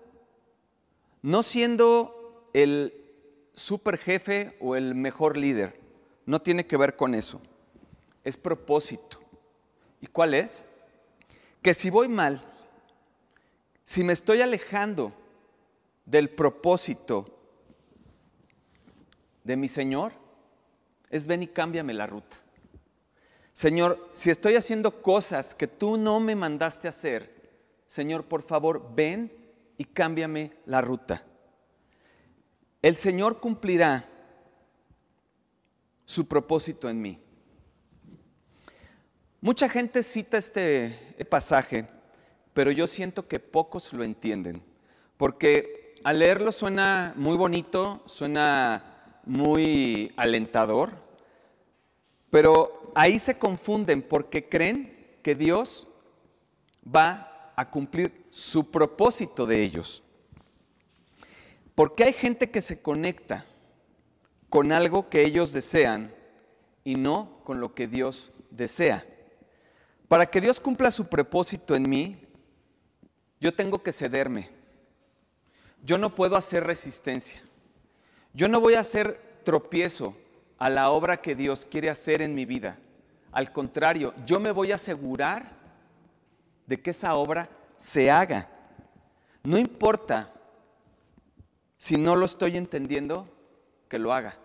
no 1.21 1.43
siendo 1.43 2.49
el 2.53 2.93
super 3.53 3.97
jefe 3.97 4.55
o 4.59 4.75
el 4.75 4.95
mejor 4.95 5.35
líder, 5.37 5.86
no 6.27 6.39
tiene 6.39 6.67
que 6.67 6.77
ver 6.77 6.95
con 6.95 7.15
eso 7.15 7.41
es 8.27 8.35
propósito. 8.35 9.19
¿Y 10.01 10.07
cuál 10.07 10.33
es? 10.33 10.65
Que 11.61 11.73
si 11.73 11.89
voy 11.89 12.09
mal, 12.09 12.43
si 13.85 14.03
me 14.03 14.11
estoy 14.11 14.41
alejando 14.41 15.13
del 16.05 16.29
propósito 16.29 17.25
de 19.45 19.55
mi 19.55 19.69
Señor 19.69 20.11
es 21.09 21.25
ven 21.25 21.43
y 21.43 21.47
cámbiame 21.47 21.93
la 21.93 22.05
ruta. 22.05 22.35
Señor, 23.53 24.09
si 24.11 24.29
estoy 24.29 24.57
haciendo 24.57 25.01
cosas 25.01 25.55
que 25.55 25.67
tú 25.67 25.95
no 25.95 26.19
me 26.19 26.35
mandaste 26.35 26.89
hacer, 26.89 27.33
Señor, 27.87 28.25
por 28.25 28.41
favor, 28.41 28.93
ven 28.93 29.31
y 29.77 29.85
cámbiame 29.85 30.51
la 30.65 30.81
ruta. 30.81 31.23
El 32.81 32.97
Señor 32.97 33.39
cumplirá 33.39 34.05
su 36.07 36.25
propósito 36.25 36.89
en 36.89 37.01
mí. 37.01 37.19
Mucha 39.41 39.67
gente 39.67 40.01
cita 40.01 40.37
este 40.37 41.25
pasaje, 41.29 41.87
pero 42.53 42.71
yo 42.71 42.87
siento 42.87 43.27
que 43.27 43.39
pocos 43.39 43.91
lo 43.91 44.05
entienden, 44.05 44.63
porque 45.17 45.95
al 46.05 46.19
leerlo 46.19 46.53
suena 46.53 47.13
muy 47.17 47.35
bonito, 47.35 48.01
suena 48.05 49.19
muy 49.25 50.13
alentador, 50.15 50.91
pero 52.29 52.91
ahí 52.95 53.19
se 53.19 53.37
confunden 53.37 54.01
porque 54.01 54.47
creen 54.47 55.19
que 55.21 55.35
Dios 55.35 55.89
va 56.83 57.51
a 57.57 57.69
cumplir 57.69 58.25
su 58.29 58.71
propósito 58.71 59.45
de 59.45 59.61
ellos. 59.61 60.03
Porque 61.75 62.05
hay 62.05 62.13
gente 62.13 62.49
que 62.49 62.61
se 62.61 62.81
conecta 62.81 63.45
con 64.49 64.71
algo 64.71 65.09
que 65.09 65.23
ellos 65.23 65.51
desean 65.51 66.13
y 66.83 66.95
no 66.95 67.41
con 67.43 67.59
lo 67.59 67.73
que 67.73 67.87
Dios 67.87 68.31
desea. 68.49 69.05
Para 70.07 70.25
que 70.25 70.39
Dios 70.39 70.59
cumpla 70.59 70.91
su 70.91 71.07
propósito 71.07 71.75
en 71.75 71.89
mí, 71.89 72.27
yo 73.39 73.53
tengo 73.53 73.83
que 73.83 73.91
cederme. 73.91 74.49
Yo 75.83 75.97
no 75.97 76.15
puedo 76.15 76.35
hacer 76.35 76.63
resistencia. 76.65 77.41
Yo 78.33 78.47
no 78.47 78.59
voy 78.59 78.75
a 78.75 78.79
hacer 78.79 79.41
tropiezo 79.43 80.15
a 80.57 80.69
la 80.69 80.89
obra 80.89 81.21
que 81.21 81.35
Dios 81.35 81.67
quiere 81.69 81.89
hacer 81.89 82.21
en 82.21 82.33
mi 82.33 82.45
vida. 82.45 82.79
Al 83.31 83.51
contrario, 83.51 84.13
yo 84.25 84.39
me 84.39 84.51
voy 84.51 84.71
a 84.71 84.75
asegurar 84.75 85.55
de 86.65 86.81
que 86.81 86.91
esa 86.91 87.15
obra 87.15 87.49
se 87.75 88.09
haga. 88.09 88.49
No 89.43 89.57
importa 89.57 90.33
si 91.77 91.97
no 91.97 92.15
lo 92.15 92.25
estoy 92.25 92.57
entendiendo, 92.57 93.29
que 93.87 93.99
lo 93.99 94.13
haga. 94.13 94.37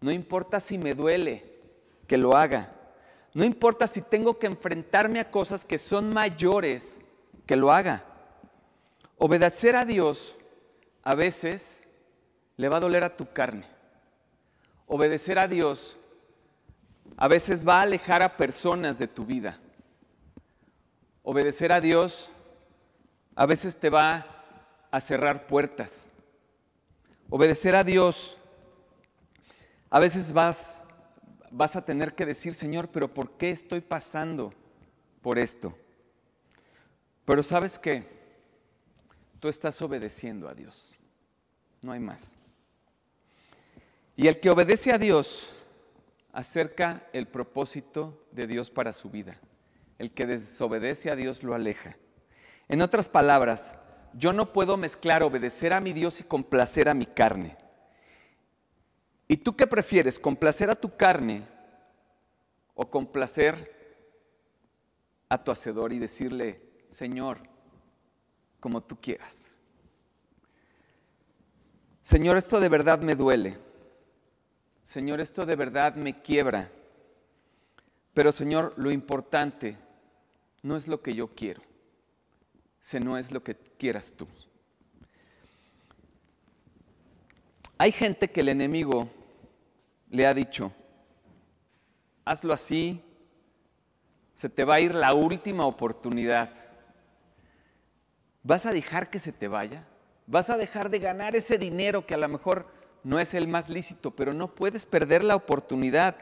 No 0.00 0.10
importa 0.10 0.60
si 0.60 0.78
me 0.78 0.94
duele, 0.94 1.44
que 2.06 2.18
lo 2.18 2.36
haga. 2.36 2.72
No 3.32 3.44
importa 3.44 3.86
si 3.86 4.02
tengo 4.02 4.38
que 4.38 4.46
enfrentarme 4.46 5.20
a 5.20 5.30
cosas 5.30 5.64
que 5.64 5.78
son 5.78 6.12
mayores, 6.12 7.00
que 7.46 7.56
lo 7.56 7.72
haga. 7.72 8.04
Obedecer 9.18 9.76
a 9.76 9.84
Dios 9.84 10.36
a 11.02 11.14
veces 11.14 11.86
le 12.56 12.68
va 12.68 12.76
a 12.76 12.80
doler 12.80 13.04
a 13.04 13.16
tu 13.16 13.32
carne. 13.32 13.66
Obedecer 14.86 15.38
a 15.38 15.48
Dios 15.48 15.96
a 17.16 17.28
veces 17.28 17.66
va 17.66 17.78
a 17.78 17.82
alejar 17.82 18.22
a 18.22 18.36
personas 18.36 18.98
de 18.98 19.08
tu 19.08 19.24
vida. 19.24 19.58
Obedecer 21.22 21.72
a 21.72 21.80
Dios 21.80 22.30
a 23.34 23.46
veces 23.46 23.76
te 23.76 23.90
va 23.90 24.26
a 24.90 25.00
cerrar 25.00 25.46
puertas. 25.46 26.08
Obedecer 27.36 27.74
a 27.74 27.82
Dios 27.82 28.38
a 29.90 29.98
veces 29.98 30.32
vas 30.32 30.84
vas 31.50 31.74
a 31.74 31.84
tener 31.84 32.14
que 32.14 32.24
decir, 32.24 32.54
Señor, 32.54 32.90
pero 32.92 33.12
¿por 33.12 33.32
qué 33.32 33.50
estoy 33.50 33.80
pasando 33.80 34.54
por 35.20 35.40
esto? 35.40 35.76
Pero 37.24 37.42
sabes 37.42 37.76
qué? 37.76 38.06
Tú 39.40 39.48
estás 39.48 39.82
obedeciendo 39.82 40.48
a 40.48 40.54
Dios. 40.54 40.92
No 41.82 41.90
hay 41.90 41.98
más. 41.98 42.36
Y 44.14 44.28
el 44.28 44.38
que 44.38 44.50
obedece 44.50 44.92
a 44.92 44.98
Dios 44.98 45.52
acerca 46.32 47.08
el 47.12 47.26
propósito 47.26 48.28
de 48.30 48.46
Dios 48.46 48.70
para 48.70 48.92
su 48.92 49.10
vida. 49.10 49.40
El 49.98 50.12
que 50.12 50.24
desobedece 50.24 51.10
a 51.10 51.16
Dios 51.16 51.42
lo 51.42 51.56
aleja. 51.56 51.96
En 52.68 52.80
otras 52.80 53.08
palabras, 53.08 53.74
yo 54.16 54.32
no 54.32 54.52
puedo 54.52 54.76
mezclar 54.76 55.22
obedecer 55.22 55.72
a 55.72 55.80
mi 55.80 55.92
Dios 55.92 56.20
y 56.20 56.24
complacer 56.24 56.88
a 56.88 56.94
mi 56.94 57.06
carne. 57.06 57.56
¿Y 59.28 59.36
tú 59.36 59.56
qué 59.56 59.66
prefieres? 59.66 60.18
¿Complacer 60.18 60.70
a 60.70 60.74
tu 60.74 60.96
carne 60.96 61.42
o 62.74 62.90
complacer 62.90 63.72
a 65.28 65.42
tu 65.42 65.50
hacedor 65.50 65.92
y 65.92 65.98
decirle, 65.98 66.60
Señor, 66.88 67.38
como 68.60 68.82
tú 68.82 69.00
quieras? 69.00 69.44
Señor, 72.02 72.36
esto 72.36 72.60
de 72.60 72.68
verdad 72.68 73.00
me 73.00 73.14
duele. 73.14 73.58
Señor, 74.82 75.20
esto 75.20 75.46
de 75.46 75.56
verdad 75.56 75.94
me 75.94 76.20
quiebra. 76.20 76.70
Pero 78.12 78.30
Señor, 78.30 78.74
lo 78.76 78.90
importante 78.90 79.78
no 80.62 80.76
es 80.76 80.86
lo 80.86 81.02
que 81.02 81.14
yo 81.14 81.28
quiero, 81.28 81.62
sino 82.84 83.16
es 83.16 83.32
lo 83.32 83.42
que 83.42 83.56
quieras 83.56 84.12
tú. 84.14 84.28
Hay 87.78 87.90
gente 87.90 88.30
que 88.30 88.40
el 88.40 88.50
enemigo 88.50 89.08
le 90.10 90.26
ha 90.26 90.34
dicho, 90.34 90.70
hazlo 92.26 92.52
así, 92.52 93.02
se 94.34 94.50
te 94.50 94.66
va 94.66 94.74
a 94.74 94.80
ir 94.80 94.94
la 94.94 95.14
última 95.14 95.64
oportunidad. 95.64 96.50
¿Vas 98.42 98.66
a 98.66 98.72
dejar 98.74 99.08
que 99.08 99.18
se 99.18 99.32
te 99.32 99.48
vaya? 99.48 99.86
¿Vas 100.26 100.50
a 100.50 100.58
dejar 100.58 100.90
de 100.90 100.98
ganar 100.98 101.34
ese 101.34 101.56
dinero 101.56 102.04
que 102.04 102.12
a 102.12 102.18
lo 102.18 102.28
mejor 102.28 102.66
no 103.02 103.18
es 103.18 103.32
el 103.32 103.48
más 103.48 103.70
lícito, 103.70 104.10
pero 104.10 104.34
no 104.34 104.54
puedes 104.54 104.84
perder 104.84 105.24
la 105.24 105.36
oportunidad? 105.36 106.16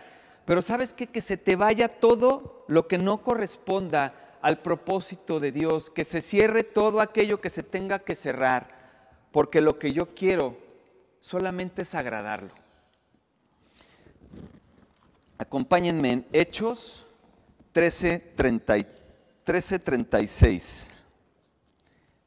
Pero 0.44 0.62
sabes? 0.62 0.94
Que 0.94 1.20
se 1.20 1.36
te 1.36 1.56
vaya 1.56 1.88
todo 1.88 2.64
lo 2.68 2.86
que 2.86 2.98
no 2.98 3.24
corresponda 3.24 4.14
al 4.42 4.60
propósito 4.60 5.40
de 5.40 5.52
Dios, 5.52 5.88
que 5.88 6.04
se 6.04 6.20
cierre 6.20 6.64
todo 6.64 7.00
aquello 7.00 7.40
que 7.40 7.48
se 7.48 7.62
tenga 7.62 8.00
que 8.00 8.14
cerrar, 8.14 8.82
porque 9.30 9.60
lo 9.60 9.78
que 9.78 9.92
yo 9.92 10.14
quiero 10.14 10.58
solamente 11.20 11.82
es 11.82 11.94
agradarlo. 11.94 12.52
Acompáñenme 15.38 16.12
en 16.12 16.26
Hechos 16.32 17.06
13, 17.72 18.18
36. 18.34 20.90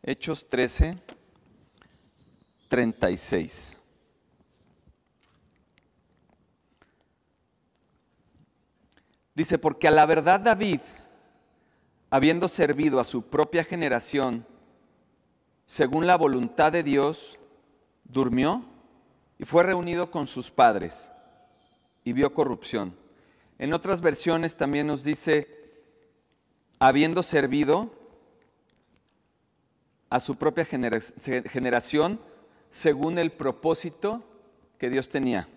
Hechos 0.02 0.48
13, 0.48 0.98
36. 2.70 3.76
Dice, 9.34 9.58
porque 9.58 9.90
a 9.90 9.92
la 9.92 10.06
verdad 10.06 10.40
David, 10.40 10.80
habiendo 12.10 12.48
servido 12.48 13.00
a 13.00 13.04
su 13.04 13.24
propia 13.24 13.64
generación, 13.64 14.46
según 15.66 16.08
la 16.08 16.16
voluntad 16.18 16.72
de 16.72 16.84
Dios, 16.84 17.40
durmió 18.04 18.64
y 19.40 19.46
fue 19.46 19.64
reunido 19.64 20.12
con 20.12 20.28
sus 20.28 20.52
padres 20.52 21.12
y 22.04 22.14
vio 22.14 22.34
corrupción. 22.34 22.96
En 23.58 23.74
otras 23.74 24.02
versiones 24.02 24.56
también 24.56 24.88
nos 24.88 25.04
dice, 25.04 25.48
habiendo 26.80 27.24
servido 27.24 27.92
a 30.10 30.20
su 30.20 30.36
propia 30.36 30.66
generación 30.66 32.20
según 32.70 33.18
el 33.18 33.32
propósito 33.32 34.24
que 34.78 34.90
Dios 34.90 35.10
tenía. 35.10 35.48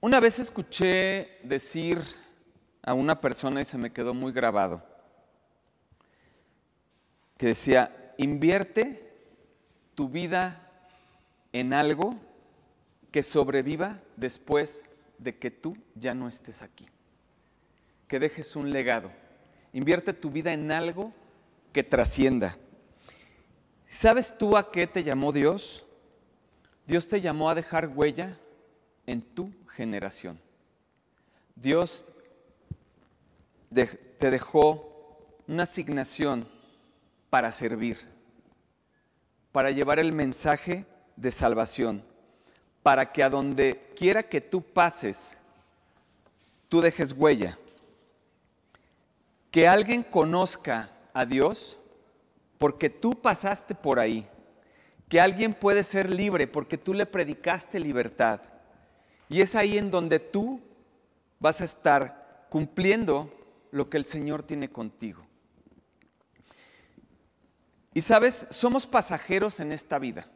Una 0.00 0.20
vez 0.20 0.38
escuché 0.38 1.38
decir 1.42 2.02
a 2.84 2.92
una 2.92 3.20
persona 3.20 3.60
y 3.60 3.64
se 3.64 3.78
me 3.78 3.92
quedó 3.92 4.12
muy 4.12 4.32
grabado, 4.32 4.84
que 7.38 7.46
decía, 7.46 8.14
invierte 8.18 9.12
tu 9.94 10.08
vida 10.08 10.70
en 11.52 11.72
algo 11.72 12.16
que 13.10 13.22
sobreviva 13.22 14.00
después 14.16 14.84
de 15.18 15.38
que 15.38 15.50
tú 15.50 15.76
ya 15.94 16.14
no 16.14 16.28
estés 16.28 16.62
aquí. 16.62 16.88
Que 18.08 18.18
dejes 18.18 18.54
un 18.54 18.70
legado. 18.70 19.10
Invierte 19.72 20.12
tu 20.12 20.30
vida 20.30 20.52
en 20.52 20.70
algo 20.70 21.12
que 21.72 21.82
trascienda. 21.82 22.56
¿Sabes 23.86 24.36
tú 24.36 24.56
a 24.56 24.70
qué 24.70 24.86
te 24.86 25.02
llamó 25.02 25.32
Dios? 25.32 25.86
Dios 26.86 27.08
te 27.08 27.20
llamó 27.20 27.48
a 27.48 27.54
dejar 27.54 27.88
huella 27.88 28.38
en 29.06 29.22
tu 29.22 29.52
generación. 29.68 30.38
Dios 31.56 32.04
te 33.74 34.30
dejó 34.30 35.36
una 35.46 35.64
asignación 35.64 36.48
para 37.30 37.52
servir 37.52 38.14
para 39.54 39.70
llevar 39.70 40.00
el 40.00 40.10
mensaje 40.10 40.84
de 41.14 41.30
salvación, 41.30 42.02
para 42.82 43.12
que 43.12 43.22
a 43.22 43.30
donde 43.30 43.92
quiera 43.94 44.24
que 44.24 44.40
tú 44.40 44.60
pases, 44.60 45.36
tú 46.68 46.80
dejes 46.80 47.12
huella. 47.12 47.56
Que 49.52 49.68
alguien 49.68 50.02
conozca 50.02 50.90
a 51.12 51.24
Dios 51.24 51.78
porque 52.58 52.90
tú 52.90 53.12
pasaste 53.12 53.76
por 53.76 54.00
ahí. 54.00 54.28
que 55.08 55.20
alguien 55.20 55.54
puede 55.54 55.84
ser 55.84 56.12
libre 56.12 56.48
porque 56.48 56.76
tú 56.76 56.92
le 56.92 57.06
predicaste 57.06 57.78
libertad. 57.78 58.40
Y 59.28 59.40
es 59.40 59.54
ahí 59.54 59.78
en 59.78 59.92
donde 59.92 60.18
tú 60.18 60.60
vas 61.38 61.60
a 61.60 61.64
estar 61.64 62.48
cumpliendo 62.50 63.30
lo 63.74 63.90
que 63.90 63.96
el 63.96 64.04
Señor 64.04 64.44
tiene 64.44 64.70
contigo. 64.70 65.26
Y 67.92 68.02
sabes, 68.02 68.46
somos 68.50 68.86
pasajeros 68.86 69.58
en 69.58 69.72
esta 69.72 69.98
vida. 69.98 70.28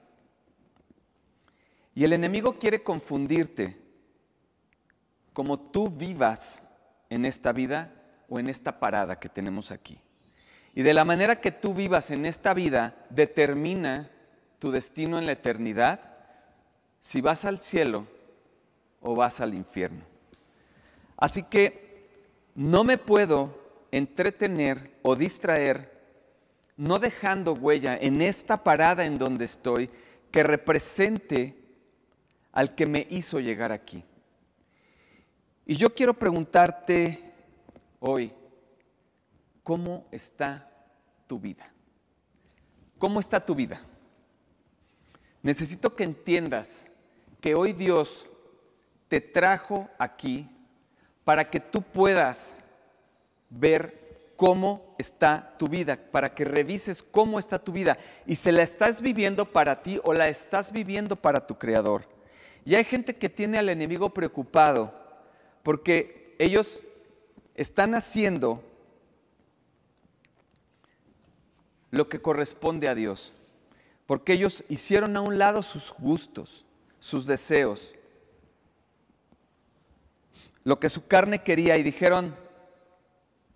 Y 1.94 2.02
el 2.02 2.14
enemigo 2.14 2.58
quiere 2.58 2.82
confundirte 2.82 3.80
como 5.32 5.56
tú 5.56 5.88
vivas 5.88 6.62
en 7.10 7.24
esta 7.24 7.52
vida 7.52 7.94
o 8.28 8.40
en 8.40 8.48
esta 8.48 8.80
parada 8.80 9.20
que 9.20 9.28
tenemos 9.28 9.70
aquí. 9.70 10.00
Y 10.74 10.82
de 10.82 10.94
la 10.94 11.04
manera 11.04 11.40
que 11.40 11.52
tú 11.52 11.74
vivas 11.74 12.10
en 12.10 12.26
esta 12.26 12.54
vida 12.54 13.06
determina 13.08 14.10
tu 14.58 14.72
destino 14.72 15.16
en 15.16 15.26
la 15.26 15.32
eternidad, 15.32 16.00
si 16.98 17.20
vas 17.20 17.44
al 17.44 17.60
cielo 17.60 18.08
o 19.00 19.14
vas 19.14 19.40
al 19.40 19.54
infierno. 19.54 20.04
Así 21.16 21.44
que 21.44 21.87
no 22.58 22.82
me 22.82 22.98
puedo 22.98 23.86
entretener 23.92 24.98
o 25.02 25.14
distraer 25.14 25.96
no 26.76 26.98
dejando 26.98 27.52
huella 27.52 27.96
en 27.96 28.20
esta 28.20 28.64
parada 28.64 29.06
en 29.06 29.16
donde 29.16 29.44
estoy 29.44 29.88
que 30.32 30.42
represente 30.42 31.56
al 32.50 32.74
que 32.74 32.84
me 32.84 33.06
hizo 33.10 33.38
llegar 33.38 33.70
aquí. 33.70 34.04
Y 35.66 35.76
yo 35.76 35.94
quiero 35.94 36.14
preguntarte 36.14 37.32
hoy, 38.00 38.32
¿cómo 39.62 40.08
está 40.10 40.68
tu 41.28 41.38
vida? 41.38 41.72
¿Cómo 42.98 43.20
está 43.20 43.46
tu 43.46 43.54
vida? 43.54 43.80
Necesito 45.44 45.94
que 45.94 46.02
entiendas 46.02 46.88
que 47.40 47.54
hoy 47.54 47.72
Dios 47.72 48.26
te 49.06 49.20
trajo 49.20 49.88
aquí 49.96 50.50
para 51.28 51.50
que 51.50 51.60
tú 51.60 51.82
puedas 51.82 52.56
ver 53.50 54.32
cómo 54.34 54.94
está 54.96 55.58
tu 55.58 55.68
vida, 55.68 55.98
para 56.10 56.34
que 56.34 56.42
revises 56.42 57.02
cómo 57.02 57.38
está 57.38 57.58
tu 57.58 57.70
vida 57.70 57.98
y 58.24 58.36
si 58.36 58.50
la 58.50 58.62
estás 58.62 59.02
viviendo 59.02 59.52
para 59.52 59.82
ti 59.82 60.00
o 60.04 60.14
la 60.14 60.28
estás 60.28 60.72
viviendo 60.72 61.16
para 61.16 61.46
tu 61.46 61.58
Creador. 61.58 62.08
Y 62.64 62.76
hay 62.76 62.84
gente 62.84 63.14
que 63.14 63.28
tiene 63.28 63.58
al 63.58 63.68
enemigo 63.68 64.08
preocupado 64.08 64.94
porque 65.62 66.34
ellos 66.38 66.82
están 67.54 67.94
haciendo 67.94 68.64
lo 71.90 72.08
que 72.08 72.22
corresponde 72.22 72.88
a 72.88 72.94
Dios, 72.94 73.34
porque 74.06 74.32
ellos 74.32 74.64
hicieron 74.70 75.14
a 75.14 75.20
un 75.20 75.36
lado 75.36 75.62
sus 75.62 75.92
gustos, 75.98 76.64
sus 76.98 77.26
deseos, 77.26 77.94
lo 80.68 80.78
que 80.78 80.90
su 80.90 81.06
carne 81.06 81.42
quería 81.42 81.78
y 81.78 81.82
dijeron, 81.82 82.36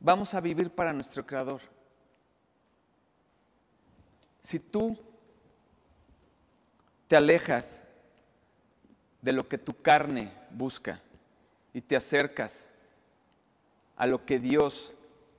vamos 0.00 0.33
a 0.33 0.40
vivir 0.40 0.71
para 0.71 0.95
nuestro 0.95 1.26
Creador. 1.26 1.61
Si 4.40 4.59
tú 4.59 4.99
te 7.09 7.14
alejas 7.14 7.83
de 9.21 9.33
lo 9.35 9.47
que 9.47 9.59
tu 9.59 9.75
carne 9.83 10.33
busca 10.52 11.02
y 11.75 11.83
te 11.83 11.97
acercas 11.97 12.71
a 13.95 14.07
lo 14.07 14.25
que 14.25 14.38
Dios 14.38 14.95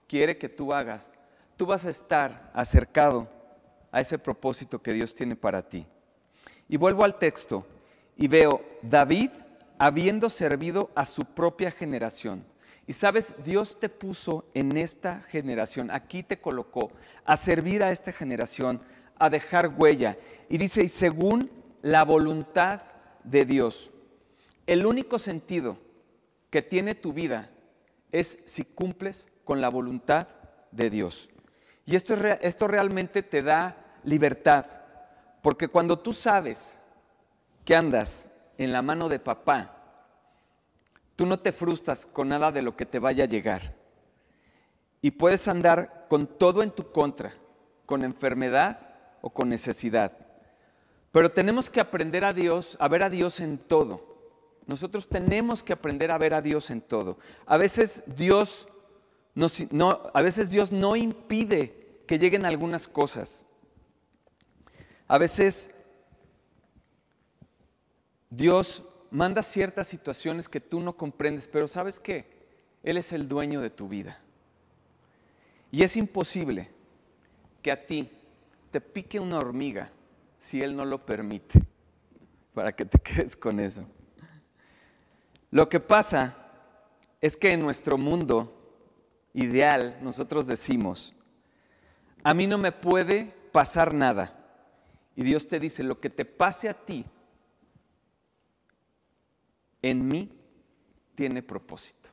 quiere 0.07 0.37
que 0.37 0.49
tú 0.49 0.75
hagas, 0.75 1.11
tú 1.57 1.65
vas 1.65 1.87
a 1.87 1.89
estar 1.89 2.51
acercado 2.53 3.27
a 3.91 3.99
ese 3.99 4.19
propósito 4.19 4.79
que 4.79 4.93
Dios 4.93 5.15
tiene 5.15 5.35
para 5.35 5.67
ti. 5.67 5.87
Y 6.69 6.77
vuelvo 6.77 7.03
al 7.03 7.17
texto 7.17 7.65
y 8.15 8.27
veo 8.27 8.63
David 8.83 9.31
habiendo 9.83 10.29
servido 10.29 10.91
a 10.95 11.03
su 11.03 11.25
propia 11.25 11.69
generación. 11.69 12.45
Y 12.87 12.93
sabes, 12.93 13.35
Dios 13.43 13.81
te 13.81 13.89
puso 13.89 14.45
en 14.53 14.77
esta 14.77 15.19
generación, 15.23 15.91
aquí 15.91 16.23
te 16.23 16.39
colocó 16.39 16.89
a 17.25 17.35
servir 17.35 17.83
a 17.83 17.91
esta 17.91 18.13
generación, 18.13 18.81
a 19.19 19.29
dejar 19.29 19.73
huella. 19.77 20.17
Y 20.47 20.57
dice, 20.57 20.83
y 20.83 20.87
según 20.87 21.51
la 21.81 22.05
voluntad 22.05 22.81
de 23.25 23.43
Dios. 23.43 23.91
El 24.67 24.85
único 24.85 25.19
sentido 25.19 25.77
que 26.49 26.61
tiene 26.61 26.95
tu 26.95 27.11
vida 27.11 27.49
es 28.13 28.39
si 28.45 28.63
cumples 28.63 29.27
con 29.43 29.59
la 29.59 29.67
voluntad 29.67 30.29
de 30.71 30.89
Dios. 30.91 31.29
Y 31.85 31.97
esto, 31.97 32.13
esto 32.39 32.69
realmente 32.69 33.21
te 33.21 33.43
da 33.43 33.75
libertad, 34.05 34.65
porque 35.41 35.67
cuando 35.67 35.99
tú 35.99 36.13
sabes 36.13 36.79
que 37.65 37.75
andas 37.75 38.29
en 38.57 38.71
la 38.71 38.81
mano 38.81 39.09
de 39.09 39.19
papá, 39.19 39.77
tú 41.15 41.25
no 41.25 41.39
te 41.39 41.51
frustras 41.51 42.05
con 42.05 42.29
nada 42.29 42.51
de 42.51 42.61
lo 42.61 42.75
que 42.75 42.85
te 42.85 42.99
vaya 42.99 43.23
a 43.23 43.27
llegar. 43.27 43.75
Y 45.01 45.11
puedes 45.11 45.47
andar 45.47 46.05
con 46.09 46.27
todo 46.27 46.63
en 46.63 46.71
tu 46.71 46.91
contra, 46.91 47.33
con 47.85 48.03
enfermedad 48.03 48.79
o 49.21 49.29
con 49.29 49.49
necesidad. 49.49 50.17
Pero 51.11 51.31
tenemos 51.31 51.69
que 51.69 51.79
aprender 51.79 52.25
a 52.25 52.33
Dios, 52.33 52.77
a 52.79 52.87
ver 52.87 53.03
a 53.03 53.09
Dios 53.09 53.39
en 53.39 53.57
todo. 53.57 54.13
Nosotros 54.65 55.07
tenemos 55.07 55.61
que 55.61 55.73
aprender 55.73 56.09
a 56.09 56.17
ver 56.17 56.33
a 56.33 56.41
Dios 56.41 56.71
en 56.71 56.81
todo. 56.81 57.19
A 57.45 57.57
veces 57.57 58.03
Dios, 58.07 58.67
no, 59.35 60.01
a 60.13 60.21
veces 60.21 60.49
Dios 60.49 60.71
no 60.71 60.95
impide 60.95 62.01
que 62.07 62.17
lleguen 62.17 62.45
algunas 62.45 62.87
cosas. 62.87 63.45
A 65.07 65.17
veces 65.17 65.71
Dios 68.35 68.83
manda 69.11 69.43
ciertas 69.43 69.87
situaciones 69.87 70.49
que 70.49 70.59
tú 70.59 70.79
no 70.79 70.97
comprendes, 70.97 71.47
pero 71.47 71.67
¿sabes 71.67 71.99
qué? 71.99 72.25
Él 72.81 72.97
es 72.97 73.13
el 73.13 73.27
dueño 73.27 73.61
de 73.61 73.69
tu 73.69 73.87
vida. 73.87 74.19
Y 75.71 75.83
es 75.83 75.95
imposible 75.97 76.71
que 77.61 77.71
a 77.71 77.85
ti 77.85 78.09
te 78.71 78.81
pique 78.81 79.19
una 79.19 79.37
hormiga 79.37 79.91
si 80.39 80.61
Él 80.63 80.75
no 80.75 80.83
lo 80.83 81.05
permite, 81.05 81.61
para 82.53 82.75
que 82.75 82.85
te 82.85 82.97
quedes 83.03 83.35
con 83.35 83.59
eso. 83.59 83.85
Lo 85.51 85.69
que 85.69 85.79
pasa 85.79 86.35
es 87.21 87.37
que 87.37 87.51
en 87.51 87.59
nuestro 87.59 87.99
mundo 87.99 88.51
ideal 89.33 89.99
nosotros 90.01 90.47
decimos, 90.47 91.13
a 92.23 92.33
mí 92.33 92.47
no 92.47 92.57
me 92.57 92.71
puede 92.71 93.25
pasar 93.51 93.93
nada. 93.93 94.39
Y 95.15 95.21
Dios 95.23 95.47
te 95.47 95.59
dice, 95.59 95.83
lo 95.83 95.99
que 95.99 96.09
te 96.09 96.25
pase 96.25 96.67
a 96.67 96.73
ti, 96.73 97.05
en 99.83 100.07
mí 100.07 100.31
tiene 101.13 101.43
propósito. 101.43 102.09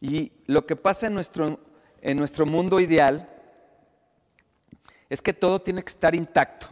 Y 0.00 0.32
lo 0.46 0.64
que 0.64 0.76
pasa 0.76 1.08
en 1.08 1.14
nuestro, 1.14 1.60
en 2.00 2.16
nuestro 2.16 2.46
mundo 2.46 2.80
ideal 2.80 3.28
es 5.10 5.20
que 5.20 5.34
todo 5.34 5.60
tiene 5.60 5.82
que 5.82 5.90
estar 5.90 6.14
intacto. 6.14 6.68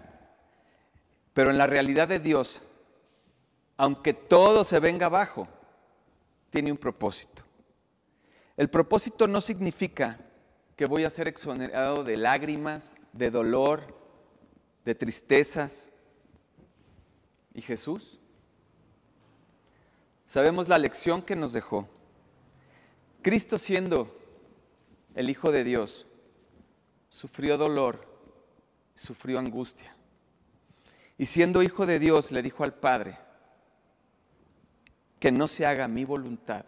Pero 1.34 1.50
en 1.50 1.58
la 1.58 1.66
realidad 1.66 2.08
de 2.08 2.20
Dios, 2.20 2.62
aunque 3.76 4.14
todo 4.14 4.64
se 4.64 4.80
venga 4.80 5.06
abajo, 5.06 5.46
tiene 6.50 6.72
un 6.72 6.78
propósito. 6.78 7.42
El 8.56 8.70
propósito 8.70 9.26
no 9.28 9.40
significa 9.40 10.18
que 10.74 10.86
voy 10.86 11.04
a 11.04 11.10
ser 11.10 11.28
exonerado 11.28 12.04
de 12.04 12.16
lágrimas, 12.16 12.96
de 13.12 13.30
dolor, 13.30 13.98
de 14.84 14.94
tristezas. 14.94 15.90
¿Y 17.52 17.60
Jesús? 17.60 18.20
Sabemos 20.28 20.68
la 20.68 20.76
lección 20.76 21.22
que 21.22 21.34
nos 21.34 21.54
dejó. 21.54 21.88
Cristo 23.22 23.56
siendo 23.56 24.14
el 25.14 25.30
Hijo 25.30 25.50
de 25.50 25.64
Dios, 25.64 26.06
sufrió 27.08 27.56
dolor, 27.56 28.06
sufrió 28.94 29.38
angustia. 29.38 29.96
Y 31.16 31.24
siendo 31.24 31.62
hijo 31.62 31.86
de 31.86 31.98
Dios, 31.98 32.30
le 32.30 32.42
dijo 32.42 32.62
al 32.62 32.74
Padre, 32.74 33.18
que 35.18 35.32
no 35.32 35.48
se 35.48 35.64
haga 35.64 35.88
mi 35.88 36.04
voluntad, 36.04 36.66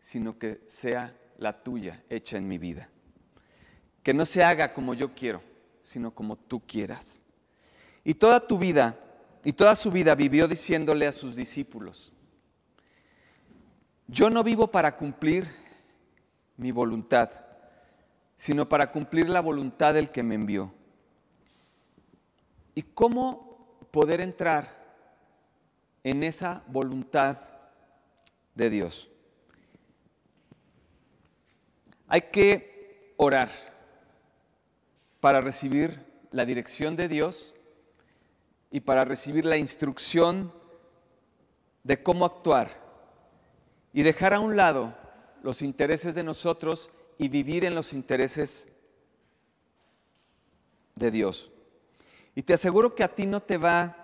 sino 0.00 0.36
que 0.36 0.60
sea 0.66 1.16
la 1.38 1.62
tuya 1.62 2.02
hecha 2.10 2.36
en 2.36 2.48
mi 2.48 2.58
vida. 2.58 2.88
Que 4.02 4.12
no 4.12 4.26
se 4.26 4.42
haga 4.42 4.74
como 4.74 4.92
yo 4.92 5.14
quiero, 5.14 5.40
sino 5.84 6.10
como 6.10 6.34
tú 6.36 6.60
quieras. 6.66 7.22
Y 8.02 8.14
toda 8.14 8.44
tu 8.44 8.58
vida, 8.58 8.98
y 9.44 9.52
toda 9.52 9.76
su 9.76 9.92
vida 9.92 10.16
vivió 10.16 10.48
diciéndole 10.48 11.06
a 11.06 11.12
sus 11.12 11.36
discípulos, 11.36 12.12
yo 14.06 14.30
no 14.30 14.44
vivo 14.44 14.68
para 14.68 14.96
cumplir 14.96 15.48
mi 16.56 16.70
voluntad, 16.70 17.30
sino 18.36 18.68
para 18.68 18.92
cumplir 18.92 19.28
la 19.28 19.40
voluntad 19.40 19.94
del 19.94 20.10
que 20.10 20.22
me 20.22 20.34
envió. 20.34 20.72
¿Y 22.74 22.82
cómo 22.82 23.78
poder 23.90 24.20
entrar 24.20 24.84
en 26.02 26.22
esa 26.22 26.62
voluntad 26.66 27.38
de 28.54 28.70
Dios? 28.70 29.08
Hay 32.08 32.22
que 32.22 33.14
orar 33.16 33.48
para 35.20 35.40
recibir 35.40 36.04
la 36.30 36.44
dirección 36.44 36.96
de 36.96 37.08
Dios 37.08 37.54
y 38.70 38.80
para 38.80 39.04
recibir 39.04 39.44
la 39.46 39.56
instrucción 39.56 40.52
de 41.82 42.02
cómo 42.02 42.26
actuar 42.26 42.83
y 43.94 44.02
dejar 44.02 44.34
a 44.34 44.40
un 44.40 44.56
lado 44.56 44.92
los 45.42 45.62
intereses 45.62 46.16
de 46.16 46.24
nosotros 46.24 46.90
y 47.16 47.28
vivir 47.28 47.64
en 47.64 47.76
los 47.76 47.92
intereses 47.92 48.68
de 50.96 51.12
Dios. 51.12 51.52
Y 52.34 52.42
te 52.42 52.54
aseguro 52.54 52.96
que 52.96 53.04
a 53.04 53.14
ti 53.14 53.24
no 53.24 53.40
te 53.40 53.56
va 53.56 53.96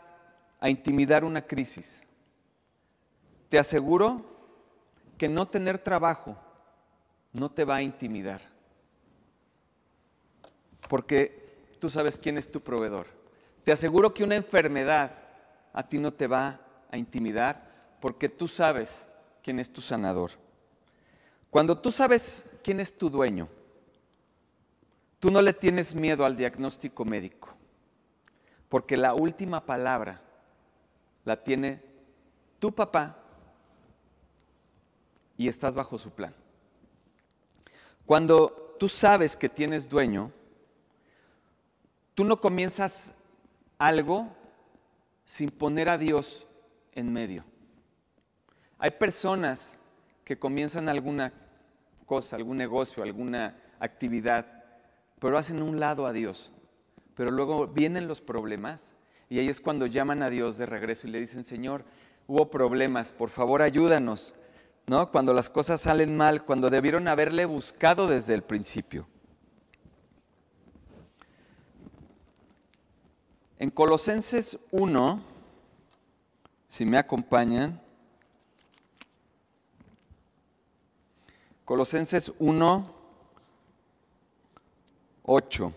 a 0.60 0.70
intimidar 0.70 1.24
una 1.24 1.44
crisis. 1.44 2.04
Te 3.48 3.58
aseguro 3.58 4.24
que 5.18 5.28
no 5.28 5.48
tener 5.48 5.76
trabajo 5.78 6.38
no 7.32 7.50
te 7.50 7.64
va 7.64 7.76
a 7.76 7.82
intimidar. 7.82 8.40
Porque 10.88 11.66
tú 11.80 11.88
sabes 11.88 12.16
quién 12.16 12.38
es 12.38 12.48
tu 12.48 12.60
proveedor. 12.60 13.08
Te 13.64 13.72
aseguro 13.72 14.14
que 14.14 14.22
una 14.22 14.36
enfermedad 14.36 15.12
a 15.72 15.82
ti 15.88 15.98
no 15.98 16.12
te 16.12 16.28
va 16.28 16.60
a 16.90 16.96
intimidar 16.96 17.98
porque 18.00 18.28
tú 18.28 18.46
sabes 18.46 19.06
quién 19.42 19.58
es 19.58 19.72
tu 19.72 19.80
sanador. 19.80 20.32
Cuando 21.50 21.78
tú 21.78 21.90
sabes 21.90 22.48
quién 22.62 22.80
es 22.80 22.96
tu 22.96 23.10
dueño, 23.10 23.48
tú 25.18 25.30
no 25.30 25.42
le 25.42 25.52
tienes 25.52 25.94
miedo 25.94 26.24
al 26.24 26.36
diagnóstico 26.36 27.04
médico, 27.04 27.54
porque 28.68 28.96
la 28.96 29.14
última 29.14 29.64
palabra 29.64 30.22
la 31.24 31.42
tiene 31.42 31.82
tu 32.58 32.72
papá 32.72 33.16
y 35.36 35.48
estás 35.48 35.74
bajo 35.74 35.98
su 35.98 36.10
plan. 36.10 36.34
Cuando 38.06 38.76
tú 38.78 38.88
sabes 38.88 39.36
que 39.36 39.48
tienes 39.48 39.88
dueño, 39.88 40.32
tú 42.14 42.24
no 42.24 42.40
comienzas 42.40 43.14
algo 43.78 44.28
sin 45.24 45.50
poner 45.50 45.88
a 45.88 45.98
Dios 45.98 46.46
en 46.92 47.12
medio. 47.12 47.44
Hay 48.80 48.92
personas 48.92 49.76
que 50.24 50.38
comienzan 50.38 50.88
alguna 50.88 51.34
cosa, 52.06 52.34
algún 52.36 52.56
negocio, 52.56 53.02
alguna 53.02 53.56
actividad, 53.78 54.46
pero 55.18 55.36
hacen 55.36 55.62
un 55.62 55.78
lado 55.78 56.06
a 56.06 56.14
Dios. 56.14 56.50
Pero 57.14 57.30
luego 57.30 57.66
vienen 57.66 58.08
los 58.08 58.22
problemas 58.22 58.96
y 59.28 59.38
ahí 59.38 59.50
es 59.50 59.60
cuando 59.60 59.84
llaman 59.86 60.22
a 60.22 60.30
Dios 60.30 60.56
de 60.56 60.64
regreso 60.64 61.06
y 61.06 61.10
le 61.10 61.20
dicen, 61.20 61.44
Señor, 61.44 61.84
hubo 62.26 62.50
problemas, 62.50 63.12
por 63.12 63.28
favor 63.28 63.60
ayúdanos. 63.60 64.34
¿No? 64.86 65.10
Cuando 65.12 65.34
las 65.34 65.50
cosas 65.50 65.82
salen 65.82 66.16
mal, 66.16 66.44
cuando 66.44 66.70
debieron 66.70 67.06
haberle 67.06 67.44
buscado 67.44 68.08
desde 68.08 68.34
el 68.34 68.42
principio. 68.42 69.06
En 73.58 73.70
Colosenses 73.70 74.58
1, 74.70 75.22
si 76.66 76.86
me 76.86 76.96
acompañan, 76.96 77.80
Colosenses 81.70 82.32
1, 82.40 82.94
8, 85.22 85.72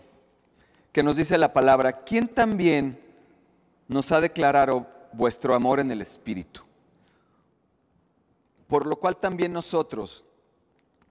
que 0.90 1.04
nos 1.04 1.14
dice 1.14 1.38
la 1.38 1.52
palabra, 1.52 2.02
¿quién 2.02 2.26
también 2.26 2.98
nos 3.86 4.10
ha 4.10 4.20
declarado 4.20 4.88
vuestro 5.12 5.54
amor 5.54 5.78
en 5.78 5.92
el 5.92 6.02
Espíritu? 6.02 6.62
Por 8.66 8.86
lo 8.88 8.96
cual 8.96 9.18
también 9.18 9.52
nosotros, 9.52 10.24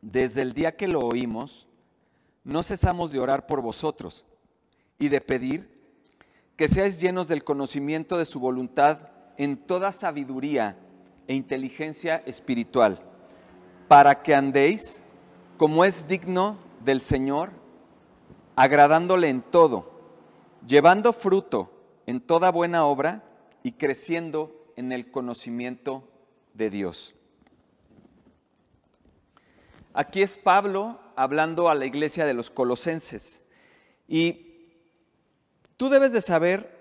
desde 0.02 0.42
el 0.42 0.52
día 0.52 0.76
que 0.76 0.90
lo 0.90 1.00
oímos, 1.00 1.66
no 2.44 2.62
cesamos 2.62 3.14
de 3.14 3.22
orar 3.22 3.48
por 3.48 3.62
vosotros 3.62 4.26
y 5.00 5.08
de 5.08 5.22
pedir 5.22 5.82
que 6.58 6.68
seáis 6.68 7.00
llenos 7.00 7.30
del 7.30 7.46
conocimiento 7.46 8.18
de 8.18 8.26
su 8.26 8.42
voluntad 8.42 9.12
en 9.38 9.56
toda 9.56 9.94
sabiduría 9.94 10.78
e 11.26 11.36
inteligencia 11.36 12.18
espiritual 12.26 13.13
para 13.88 14.22
que 14.22 14.34
andéis 14.36 15.04
como 15.58 15.86
es 15.86 16.08
digno 16.08 16.58
del 16.84 17.02
Señor, 17.02 17.52
agradándole 18.56 19.30
en 19.30 19.42
todo, 19.42 19.92
llevando 20.66 21.14
fruto 21.14 21.72
en 22.06 22.22
toda 22.22 22.52
buena 22.52 22.86
obra 22.86 23.24
y 23.64 23.74
creciendo 23.74 24.52
en 24.76 24.92
el 24.92 25.12
conocimiento 25.12 26.08
de 26.54 26.70
Dios. 26.70 27.16
Aquí 29.94 30.22
es 30.22 30.38
Pablo 30.38 31.00
hablando 31.16 31.70
a 31.70 31.76
la 31.76 31.86
iglesia 31.86 32.26
de 32.26 32.34
los 32.34 32.50
colosenses. 32.50 33.42
Y 34.08 34.72
tú 35.78 35.90
debes 35.90 36.12
de 36.12 36.22
saber, 36.22 36.76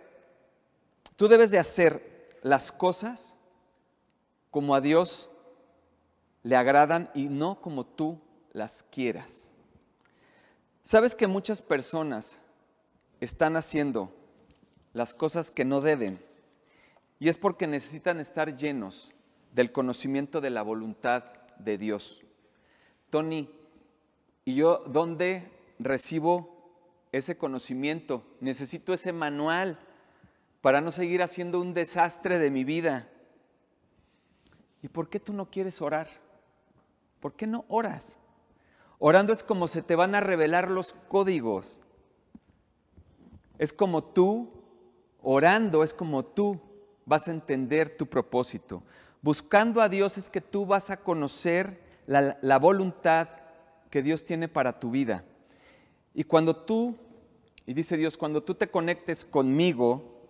tú 1.17 1.29
debes 1.29 1.51
de 1.51 1.59
hacer 1.59 2.39
las 2.43 2.73
cosas 2.73 3.37
como 4.51 4.75
a 4.75 4.81
Dios 4.81 5.31
le 6.43 6.57
agradan 6.57 7.11
y 7.15 7.29
no 7.29 7.61
como 7.61 7.87
tú 7.87 8.21
las 8.53 8.85
quieras. 8.91 9.49
Sabes 10.83 11.15
que 11.15 11.27
muchas 11.27 11.63
personas 11.63 12.41
están 13.21 13.57
haciendo 13.57 14.13
las 14.93 15.15
cosas 15.15 15.51
que 15.51 15.65
no 15.65 15.81
deben 15.81 16.21
y 17.19 17.29
es 17.29 17.39
porque 17.39 17.67
necesitan 17.67 18.19
estar 18.19 18.57
llenos 18.57 19.13
del 19.53 19.71
conocimiento 19.71 20.41
de 20.41 20.51
la 20.51 20.63
voluntad 20.63 21.25
de 21.59 21.79
Dios. 21.79 22.23
Tony, 23.11 23.49
¿y 24.45 24.57
yo 24.57 24.83
dónde 24.87 25.49
recibo 25.79 27.07
ese 27.13 27.37
conocimiento? 27.37 28.25
Necesito 28.41 28.93
ese 28.93 29.13
manual 29.13 29.79
para 30.63 30.81
no 30.81 30.91
seguir 30.91 31.23
haciendo 31.23 31.61
un 31.61 31.75
desastre 31.75 32.39
de 32.39 32.51
mi 32.51 32.65
vida. 32.65 33.09
¿Y 34.83 34.89
por 34.89 35.09
qué 35.09 35.21
tú 35.21 35.33
no 35.33 35.49
quieres 35.49 35.81
orar? 35.81 36.22
¿Por 37.23 37.35
qué 37.35 37.47
no 37.47 37.65
oras? 37.69 38.19
Orando 38.99 39.33
es 39.33 39.45
como 39.45 39.69
se 39.69 39.81
te 39.81 39.95
van 39.95 40.17
a 40.17 40.21
revelar 40.21 40.69
los 40.69 40.93
códigos. 41.07 41.81
Es 43.59 43.73
como 43.73 44.03
tú, 44.03 44.51
orando 45.23 45.85
es 45.85 45.95
como 45.95 46.25
tú 46.25 46.61
vas 47.07 47.29
a 47.29 47.31
entender 47.31 47.97
tu 47.97 48.07
propósito. 48.07 48.83
Buscando 49.23 49.81
a 49.81 49.89
Dios 49.89 50.19
es 50.19 50.29
que 50.29 50.41
tú 50.41 50.67
vas 50.67 50.91
a 50.91 50.97
conocer 50.97 51.81
la, 52.07 52.39
la 52.43 52.59
voluntad 52.59 53.29
que 53.89 54.03
Dios 54.03 54.25
tiene 54.25 54.49
para 54.49 54.81
tu 54.81 54.91
vida. 54.91 55.25
Y 56.15 56.25
cuando 56.25 56.57
tú, 56.57 56.99
y 57.67 57.73
dice 57.73 57.97
Dios, 57.97 58.17
cuando 58.17 58.43
tú 58.43 58.57
te 58.57 58.69
conectes 58.69 59.25
conmigo, 59.25 60.27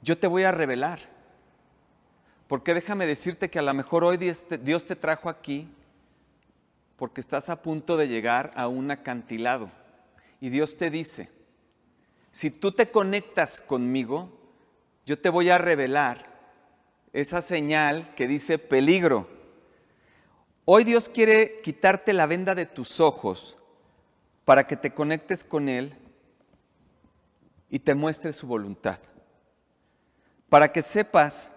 yo 0.00 0.16
te 0.16 0.28
voy 0.28 0.44
a 0.44 0.52
revelar. 0.52 1.13
Porque 2.54 2.72
déjame 2.72 3.04
decirte 3.04 3.50
que 3.50 3.58
a 3.58 3.62
lo 3.62 3.74
mejor 3.74 4.04
hoy 4.04 4.16
Dios 4.16 4.84
te 4.84 4.94
trajo 4.94 5.28
aquí 5.28 5.68
porque 6.94 7.20
estás 7.20 7.48
a 7.50 7.60
punto 7.60 7.96
de 7.96 8.06
llegar 8.06 8.52
a 8.54 8.68
un 8.68 8.92
acantilado. 8.92 9.72
Y 10.40 10.50
Dios 10.50 10.76
te 10.76 10.88
dice, 10.88 11.28
si 12.30 12.52
tú 12.52 12.70
te 12.70 12.92
conectas 12.92 13.60
conmigo, 13.60 14.30
yo 15.04 15.18
te 15.18 15.30
voy 15.30 15.50
a 15.50 15.58
revelar 15.58 16.28
esa 17.12 17.42
señal 17.42 18.14
que 18.14 18.28
dice 18.28 18.60
peligro. 18.60 19.28
Hoy 20.64 20.84
Dios 20.84 21.08
quiere 21.08 21.60
quitarte 21.60 22.12
la 22.12 22.26
venda 22.26 22.54
de 22.54 22.66
tus 22.66 23.00
ojos 23.00 23.56
para 24.44 24.64
que 24.64 24.76
te 24.76 24.94
conectes 24.94 25.42
con 25.42 25.68
Él 25.68 25.92
y 27.68 27.80
te 27.80 27.96
muestre 27.96 28.32
su 28.32 28.46
voluntad. 28.46 29.00
Para 30.48 30.70
que 30.70 30.82
sepas 30.82 31.50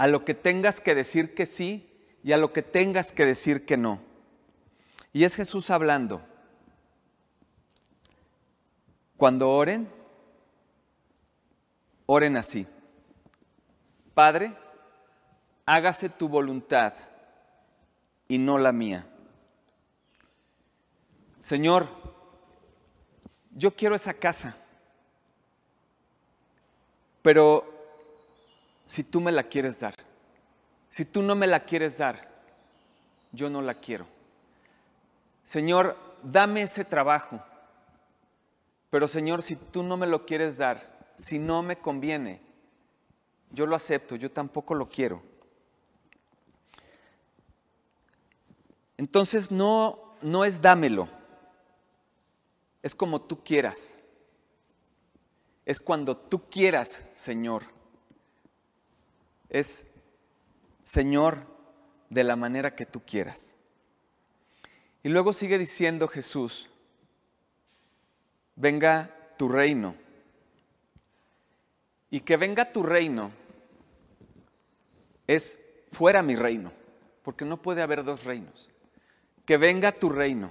a 0.00 0.06
lo 0.06 0.24
que 0.24 0.32
tengas 0.32 0.80
que 0.80 0.94
decir 0.94 1.34
que 1.34 1.44
sí 1.44 1.86
y 2.24 2.32
a 2.32 2.38
lo 2.38 2.54
que 2.54 2.62
tengas 2.62 3.12
que 3.12 3.26
decir 3.26 3.66
que 3.66 3.76
no. 3.76 4.00
Y 5.12 5.24
es 5.24 5.36
Jesús 5.36 5.68
hablando. 5.68 6.22
Cuando 9.18 9.50
oren, 9.50 9.92
oren 12.06 12.38
así. 12.38 12.66
Padre, 14.14 14.56
hágase 15.66 16.08
tu 16.08 16.30
voluntad 16.30 16.94
y 18.26 18.38
no 18.38 18.56
la 18.56 18.72
mía. 18.72 19.06
Señor, 21.40 21.86
yo 23.50 23.76
quiero 23.76 23.96
esa 23.96 24.14
casa, 24.14 24.56
pero 27.20 27.79
si 28.90 29.04
tú 29.04 29.20
me 29.20 29.30
la 29.30 29.44
quieres 29.44 29.78
dar. 29.78 29.94
Si 30.88 31.04
tú 31.04 31.22
no 31.22 31.36
me 31.36 31.46
la 31.46 31.60
quieres 31.60 31.96
dar, 31.96 32.28
yo 33.30 33.48
no 33.48 33.62
la 33.62 33.74
quiero. 33.74 34.04
Señor, 35.44 35.96
dame 36.24 36.62
ese 36.62 36.84
trabajo. 36.84 37.40
Pero 38.90 39.06
Señor, 39.06 39.44
si 39.44 39.54
tú 39.54 39.84
no 39.84 39.96
me 39.96 40.08
lo 40.08 40.26
quieres 40.26 40.58
dar, 40.58 41.06
si 41.14 41.38
no 41.38 41.62
me 41.62 41.78
conviene, 41.78 42.40
yo 43.52 43.64
lo 43.64 43.76
acepto, 43.76 44.16
yo 44.16 44.32
tampoco 44.32 44.74
lo 44.74 44.88
quiero. 44.88 45.22
Entonces 48.96 49.52
no, 49.52 50.16
no 50.20 50.44
es 50.44 50.60
dámelo, 50.60 51.08
es 52.82 52.96
como 52.96 53.20
tú 53.20 53.44
quieras. 53.44 53.94
es 55.64 55.80
cuando 55.80 56.16
tú 56.16 56.50
quieras, 56.50 57.06
Señor. 57.14 57.78
Es, 59.50 59.86
Señor, 60.84 61.46
de 62.08 62.24
la 62.24 62.36
manera 62.36 62.74
que 62.74 62.86
tú 62.86 63.00
quieras. 63.04 63.54
Y 65.02 65.08
luego 65.08 65.32
sigue 65.32 65.58
diciendo 65.58 66.08
Jesús, 66.08 66.70
venga 68.56 69.14
tu 69.36 69.48
reino. 69.48 69.94
Y 72.10 72.20
que 72.20 72.36
venga 72.36 72.72
tu 72.72 72.82
reino 72.82 73.32
es 75.26 75.60
fuera 75.90 76.22
mi 76.22 76.36
reino, 76.36 76.72
porque 77.22 77.44
no 77.44 77.62
puede 77.62 77.82
haber 77.82 78.04
dos 78.04 78.24
reinos. 78.24 78.70
Que 79.46 79.56
venga 79.56 79.92
tu 79.92 80.10
reino. 80.10 80.50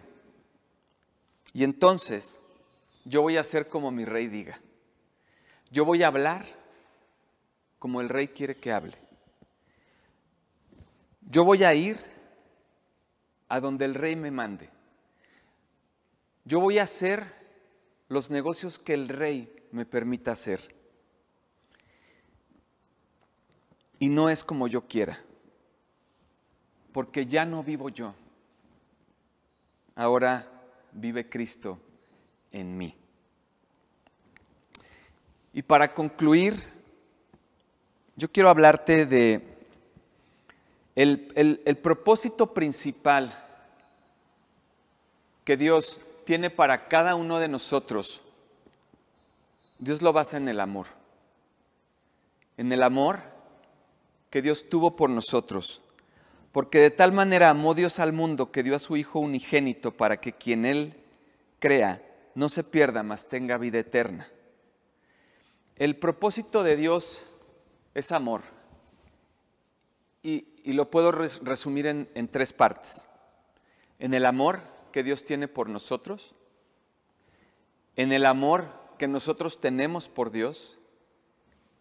Y 1.53 1.63
entonces 1.63 2.39
yo 3.05 3.21
voy 3.21 3.37
a 3.37 3.41
hacer 3.41 3.67
como 3.67 3.91
mi 3.91 4.05
rey 4.05 4.27
diga. 4.27 4.59
Yo 5.71 5.85
voy 5.85 6.03
a 6.03 6.07
hablar 6.07 6.45
como 7.79 8.01
el 8.01 8.09
rey 8.09 8.27
quiere 8.27 8.55
que 8.57 8.71
hable. 8.71 8.97
Yo 11.21 11.43
voy 11.43 11.63
a 11.63 11.73
ir 11.73 11.97
a 13.47 13.59
donde 13.59 13.85
el 13.85 13.95
rey 13.95 14.15
me 14.15 14.31
mande. 14.31 14.69
Yo 16.43 16.59
voy 16.59 16.77
a 16.79 16.83
hacer 16.83 17.33
los 18.09 18.29
negocios 18.29 18.77
que 18.77 18.93
el 18.93 19.07
rey 19.07 19.67
me 19.71 19.85
permita 19.85 20.31
hacer. 20.31 20.75
Y 23.99 24.09
no 24.09 24.29
es 24.29 24.43
como 24.43 24.67
yo 24.67 24.87
quiera, 24.87 25.19
porque 26.91 27.25
ya 27.25 27.45
no 27.45 27.63
vivo 27.63 27.89
yo. 27.89 28.13
Ahora 29.95 30.47
vive 30.93 31.29
Cristo 31.29 31.79
en 32.51 32.77
mí. 32.77 32.95
Y 35.53 35.61
para 35.61 35.93
concluir, 35.93 36.78
yo 38.19 38.29
quiero 38.29 38.49
hablarte 38.49 39.05
de 39.05 39.41
el, 40.93 41.61
el, 41.65 41.77
propósito 41.77 42.53
principal 42.53 43.45
que 45.45 45.55
Dios 45.55 46.01
tiene 46.25 46.49
para 46.49 46.89
cada 46.89 47.15
uno 47.15 47.39
de 47.39 47.47
nosotros. 47.47 48.21
Dios 49.77 50.01
lo 50.01 50.11
basa 50.11 50.35
en 50.35 50.49
el 50.49 50.59
amor. 50.59 50.87
En 52.57 52.73
el 52.73 52.83
amor 52.83 53.21
que 54.29 54.41
Dios 54.41 54.67
tuvo 54.67 54.97
por 54.97 55.09
nosotros. 55.09 55.81
Porque 56.51 56.79
de 56.79 56.91
tal 56.91 57.13
manera 57.13 57.49
amó 57.49 57.73
Dios 57.73 58.01
al 58.01 58.11
mundo 58.11 58.51
que 58.51 58.63
dio 58.63 58.75
a 58.75 58.79
su 58.79 58.97
Hijo 58.97 59.19
unigénito 59.19 59.95
para 59.95 60.19
que 60.19 60.33
quien 60.33 60.65
Él 60.65 60.93
crea 61.59 62.03
no 62.35 62.49
se 62.49 62.65
pierda, 62.65 63.01
mas 63.01 63.29
tenga 63.29 63.57
vida 63.57 63.79
eterna. 63.79 64.27
El 65.77 65.95
propósito 65.95 66.63
de 66.63 66.75
Dios 66.75 67.23
es 67.93 68.11
amor. 68.11 68.41
Y, 70.21 70.45
lo 70.73 70.91
puedo 70.91 71.11
resumir 71.11 71.87
en, 71.87 72.27
tres 72.27 72.53
partes. 72.53 73.07
En 73.97 74.13
el 74.13 74.25
amor 74.25 74.61
que 74.91 75.01
Dios 75.01 75.23
tiene 75.23 75.47
por 75.47 75.67
nosotros, 75.67 76.35
en 77.95 78.11
el 78.11 78.25
amor 78.25 78.71
que 78.99 79.07
nosotros 79.07 79.59
tenemos 79.59 80.07
por 80.07 80.29
Dios 80.29 80.77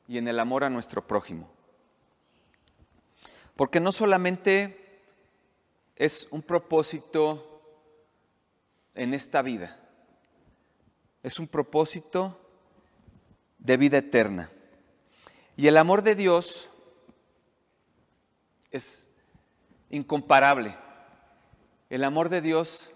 y 0.07 0.17
en 0.17 0.27
el 0.27 0.39
amor 0.39 0.65
a 0.65 0.71
nuestro 0.71 1.07
prójimo. 1.07 1.51
Porque 3.57 3.79
no 3.79 3.93
solamente 3.93 5.03
es 5.97 6.29
un 6.31 6.43
propósito 6.43 7.61
en 8.95 9.13
esta 9.13 9.43
vida, 9.43 9.79
es 11.23 11.39
un 11.39 11.47
propósito 11.47 12.41
de 13.59 13.77
vida 13.77 13.99
eterna. 13.99 14.51
Y 15.59 15.67
el 15.67 15.77
amor 15.77 16.03
de 16.03 16.15
Dios 16.15 16.71
es 18.71 19.11
incomparable. 19.91 20.77
El 21.91 22.05
amor 22.05 22.29
de 22.29 22.41
Dios 22.41 22.93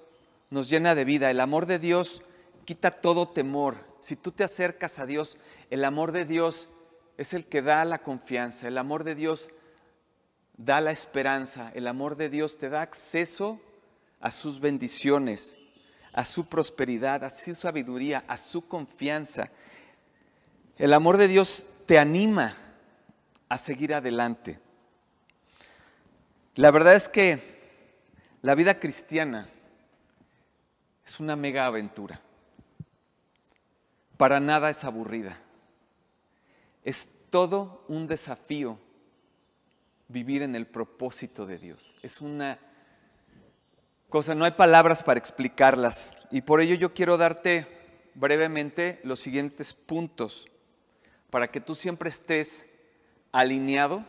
nos 0.49 0.71
llena 0.71 0.95
de 0.95 1.05
vida. 1.05 1.29
El 1.33 1.41
amor 1.41 1.67
de 1.67 1.81
Dios 1.81 2.23
quita 2.65 2.93
todo 2.93 3.29
temor. 3.29 3.79
Si 3.99 4.15
tú 4.15 4.31
te 4.31 4.45
acercas 4.45 5.01
a 5.01 5.07
Dios, 5.07 5.39
el 5.71 5.85
amor 5.85 6.13
de 6.13 6.25
Dios 6.25 6.69
es 7.19 7.35
el 7.35 7.47
que 7.47 7.63
da 7.63 7.85
la 7.85 7.99
confianza. 7.99 8.69
El 8.69 8.79
amor 8.79 9.03
de 9.03 9.17
Dios 9.17 9.51
da 10.57 10.81
la 10.81 10.93
esperanza. 10.93 11.73
El 11.75 11.89
amor 11.89 12.15
de 12.15 12.31
Dios 12.31 12.59
te 12.59 12.69
da 12.69 12.83
acceso 12.83 13.61
a 14.21 14.31
sus 14.31 14.61
bendiciones, 14.61 15.57
a 16.13 16.23
su 16.23 16.47
prosperidad, 16.47 17.25
a 17.25 17.31
su 17.31 17.57
sabiduría, 17.57 18.23
a 18.29 18.37
su 18.37 18.69
confianza. 18.69 19.51
El 20.79 20.93
amor 20.93 21.17
de 21.17 21.27
Dios 21.27 21.67
te 21.93 21.99
anima 21.99 22.57
a 23.51 23.59
seguir 23.59 23.93
adelante. 23.93 24.59
La 26.55 26.71
verdad 26.71 26.95
es 26.95 27.07
que 27.07 27.39
la 28.41 28.55
vida 28.55 28.81
cristiana 28.81 29.47
es 31.05 31.21
una 31.21 31.37
mega 31.37 31.67
aventura. 31.67 32.19
Para 34.17 34.41
nada 34.41 34.71
es 34.71 34.83
aburrida. 34.85 35.39
Es 36.83 37.11
todo 37.29 37.85
un 37.89 38.07
desafío 38.07 38.79
vivir 40.09 40.41
en 40.41 40.57
el 40.57 40.67
propósito 40.67 41.45
de 41.45 41.59
Dios. 41.59 41.95
Es 42.01 42.23
una 42.23 42.59
cosa, 44.09 44.35
no 44.35 44.47
hay 44.47 44.53
palabras 44.53 45.03
para 45.03 45.21
explicarlas. 45.21 46.17
Y 46.31 46.41
por 46.41 46.63
ello 46.63 46.75
yo 46.75 46.95
quiero 46.95 47.19
darte 47.19 47.69
brevemente 48.15 48.99
los 49.05 49.21
siguientes 49.21 49.75
puntos 49.75 50.49
para 51.33 51.51
que 51.51 51.63
tú 51.63 51.75
siempre 51.75 52.11
estés 52.11 52.67
alineado 53.33 54.05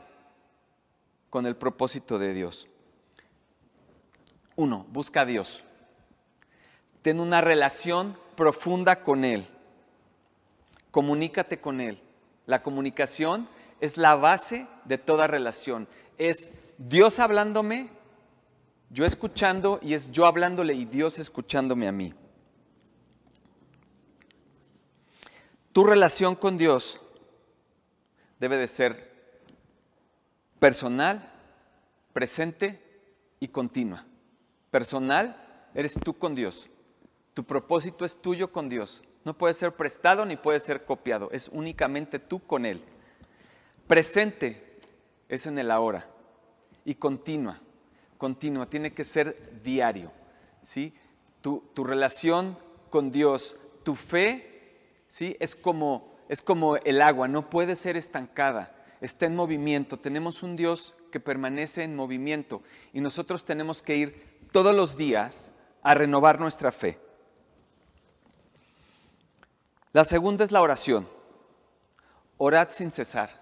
con 1.30 1.46
el 1.46 1.56
propósito 1.56 2.20
de 2.20 2.34
Dios. 2.34 2.68
Uno, 4.58 4.86
busca 4.90 5.22
a 5.22 5.26
Dios. 5.26 5.64
Ten 7.02 7.22
una 7.22 7.40
relación 7.40 8.18
profunda 8.36 9.04
con 9.04 9.24
Él. 9.24 9.48
Comunícate 10.92 11.62
con 11.62 11.80
Él. 11.80 12.02
La 12.46 12.62
comunicación 12.62 13.48
es 13.80 13.96
la 13.96 14.16
base 14.16 14.68
de 14.84 14.98
toda 14.98 15.26
relación. 15.26 15.88
Es 16.18 16.52
Dios 16.78 17.20
hablándome, 17.20 17.90
yo 18.90 19.06
escuchando 19.06 19.80
y 19.82 19.94
es 19.94 20.12
yo 20.12 20.26
hablándole 20.26 20.74
y 20.74 20.84
Dios 20.84 21.20
escuchándome 21.20 21.88
a 21.88 21.94
mí. 21.94 22.14
Tu 25.72 25.86
relación 25.86 26.36
con 26.36 26.58
Dios 26.58 27.00
debe 28.44 28.58
de 28.58 28.68
ser 28.68 29.10
personal, 30.60 31.32
presente 32.12 32.78
y 33.40 33.48
continua. 33.48 34.06
Personal, 34.70 35.70
eres 35.74 35.94
tú 35.94 36.18
con 36.18 36.36
Dios. 36.36 36.70
Tu 37.34 37.46
propósito 37.46 38.04
es 38.04 38.22
tuyo 38.22 38.52
con 38.52 38.68
Dios. 38.68 39.02
No 39.24 39.38
puede 39.38 39.54
ser 39.54 39.72
prestado 39.78 40.26
ni 40.26 40.36
puede 40.36 40.60
ser 40.60 40.84
copiado. 40.84 41.30
Es 41.32 41.48
únicamente 41.48 42.20
tú 42.20 42.46
con 42.46 42.66
Él. 42.66 42.84
Presente 43.88 44.78
es 45.30 45.48
en 45.48 45.58
el 45.58 45.72
ahora. 45.72 46.06
Y 46.84 46.96
continua. 46.96 47.62
Continua. 48.18 48.70
Tiene 48.70 48.94
que 48.94 49.06
ser 49.06 49.62
diario. 49.64 50.12
¿sí? 50.62 50.94
Tu, 51.40 51.64
tu 51.74 51.86
relación 51.86 52.58
con 52.90 53.10
Dios, 53.10 53.56
tu 53.84 53.96
fe, 53.96 54.82
¿sí? 55.08 55.38
es 55.40 55.56
como 55.56 56.13
es 56.30 56.42
como 56.42 56.78
el 56.78 57.02
agua, 57.02 57.28
no 57.28 57.50
puede 57.50 57.76
ser 57.76 57.98
estancada, 57.98 58.76
está 59.02 59.26
en 59.26 59.36
movimiento. 59.36 60.00
Tenemos 60.00 60.44
un 60.44 60.56
Dios 60.56 60.96
que 61.12 61.20
permanece 61.20 61.84
en 61.84 61.96
movimiento 61.96 62.64
y 62.94 63.02
nosotros 63.02 63.46
tenemos 63.46 63.82
que 63.82 63.96
ir 63.96 64.40
todos 64.52 64.76
los 64.76 64.98
días 64.98 65.52
a 65.82 65.94
renovar 65.94 66.40
nuestra 66.40 66.72
fe. 66.72 67.00
La 69.92 70.04
segunda 70.04 70.44
es 70.44 70.52
la 70.52 70.62
oración. 70.62 71.08
Orad 72.38 72.70
sin 72.72 72.90
cesar. 72.90 73.42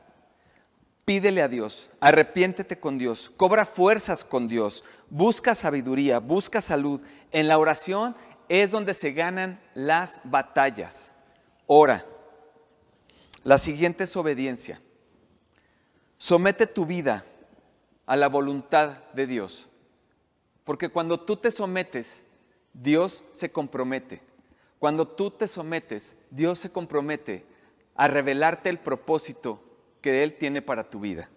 Pídele 1.06 1.41
a 1.41 1.48
Dios, 1.48 1.89
arrepiéntete 2.00 2.80
con 2.80 2.98
Dios, 2.98 3.32
cobra 3.36 3.65
fuerzas 3.65 4.24
con 4.24 4.48
Dios, 4.48 4.84
busca 5.10 5.56
sabiduría, 5.56 6.20
busca 6.20 6.62
salud. 6.62 7.02
En 7.32 7.48
la 7.48 7.58
oración 7.58 8.15
es 8.50 8.72
donde 8.72 8.94
se 8.94 9.12
ganan 9.12 9.60
las 9.74 10.22
batallas. 10.24 11.13
Ora. 11.67 12.06
La 13.43 13.58
siguiente 13.58 14.04
es 14.04 14.15
obediencia. 14.15 14.82
Somete 16.17 16.67
tu 16.67 16.86
vida 16.86 17.25
a 18.06 18.15
la 18.15 18.27
voluntad 18.27 18.97
de 19.13 19.25
Dios. 19.25 19.67
Porque 20.63 20.89
cuando 20.89 21.19
tú 21.19 21.38
te 21.38 21.49
sometes, 21.49 22.23
Dios 22.73 23.23
se 23.32 23.51
compromete. 23.51 24.21
Cuando 24.80 25.08
tú 25.08 25.32
te 25.32 25.47
sometes, 25.47 26.15
Dios 26.30 26.60
se 26.60 26.71
compromete 26.71 27.45
a 27.95 28.08
revelarte 28.08 28.69
el 28.69 28.80
propósito 28.80 29.62
que 30.01 30.23
Él 30.23 30.36
tiene 30.36 30.62
para 30.62 30.89
tu 30.89 30.99
vida. 30.99 31.30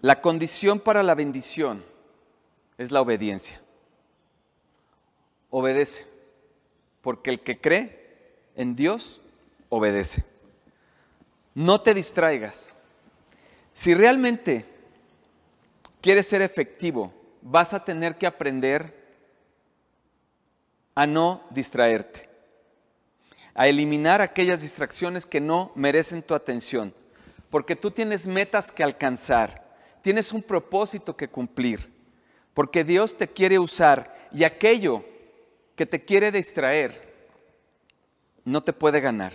La 0.00 0.20
condición 0.20 0.78
para 0.78 1.02
la 1.02 1.14
bendición 1.14 1.82
es 2.76 2.92
la 2.92 3.00
obediencia. 3.00 3.60
Obedece 5.50 6.06
porque 7.00 7.30
el 7.30 7.40
que 7.40 7.60
cree 7.60 7.97
en 8.58 8.74
Dios 8.74 9.22
obedece. 9.70 10.24
No 11.54 11.80
te 11.80 11.94
distraigas. 11.94 12.72
Si 13.72 13.94
realmente 13.94 14.66
quieres 16.02 16.26
ser 16.26 16.42
efectivo, 16.42 17.14
vas 17.40 17.72
a 17.72 17.84
tener 17.84 18.18
que 18.18 18.26
aprender 18.26 18.98
a 20.96 21.06
no 21.06 21.46
distraerte, 21.50 22.28
a 23.54 23.68
eliminar 23.68 24.20
aquellas 24.20 24.60
distracciones 24.60 25.24
que 25.24 25.40
no 25.40 25.70
merecen 25.76 26.22
tu 26.22 26.34
atención, 26.34 26.92
porque 27.50 27.76
tú 27.76 27.92
tienes 27.92 28.26
metas 28.26 28.72
que 28.72 28.82
alcanzar, 28.82 29.72
tienes 30.02 30.32
un 30.32 30.42
propósito 30.42 31.16
que 31.16 31.28
cumplir, 31.28 31.92
porque 32.54 32.82
Dios 32.82 33.16
te 33.16 33.28
quiere 33.28 33.60
usar 33.60 34.28
y 34.32 34.42
aquello 34.42 35.04
que 35.76 35.86
te 35.86 36.04
quiere 36.04 36.32
distraer 36.32 37.07
no 38.48 38.62
te 38.62 38.72
puede 38.72 39.00
ganar. 39.00 39.34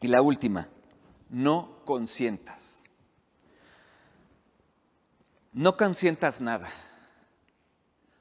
Y 0.00 0.08
la 0.08 0.22
última, 0.22 0.68
no 1.28 1.82
consientas. 1.84 2.84
No 5.52 5.76
consientas 5.76 6.40
nada. 6.40 6.68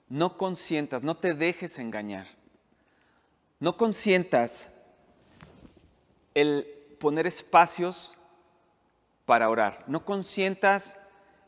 No 0.08 0.38
consientas, 0.38 1.04
no 1.04 1.18
te 1.18 1.34
dejes 1.34 1.80
engañar. 1.80 2.28
No 3.60 3.76
consientas 3.76 4.68
el 6.34 6.68
poner 7.00 7.26
espacios 7.26 8.18
para 9.26 9.50
orar. 9.50 9.84
No 9.88 10.06
consientas 10.06 10.98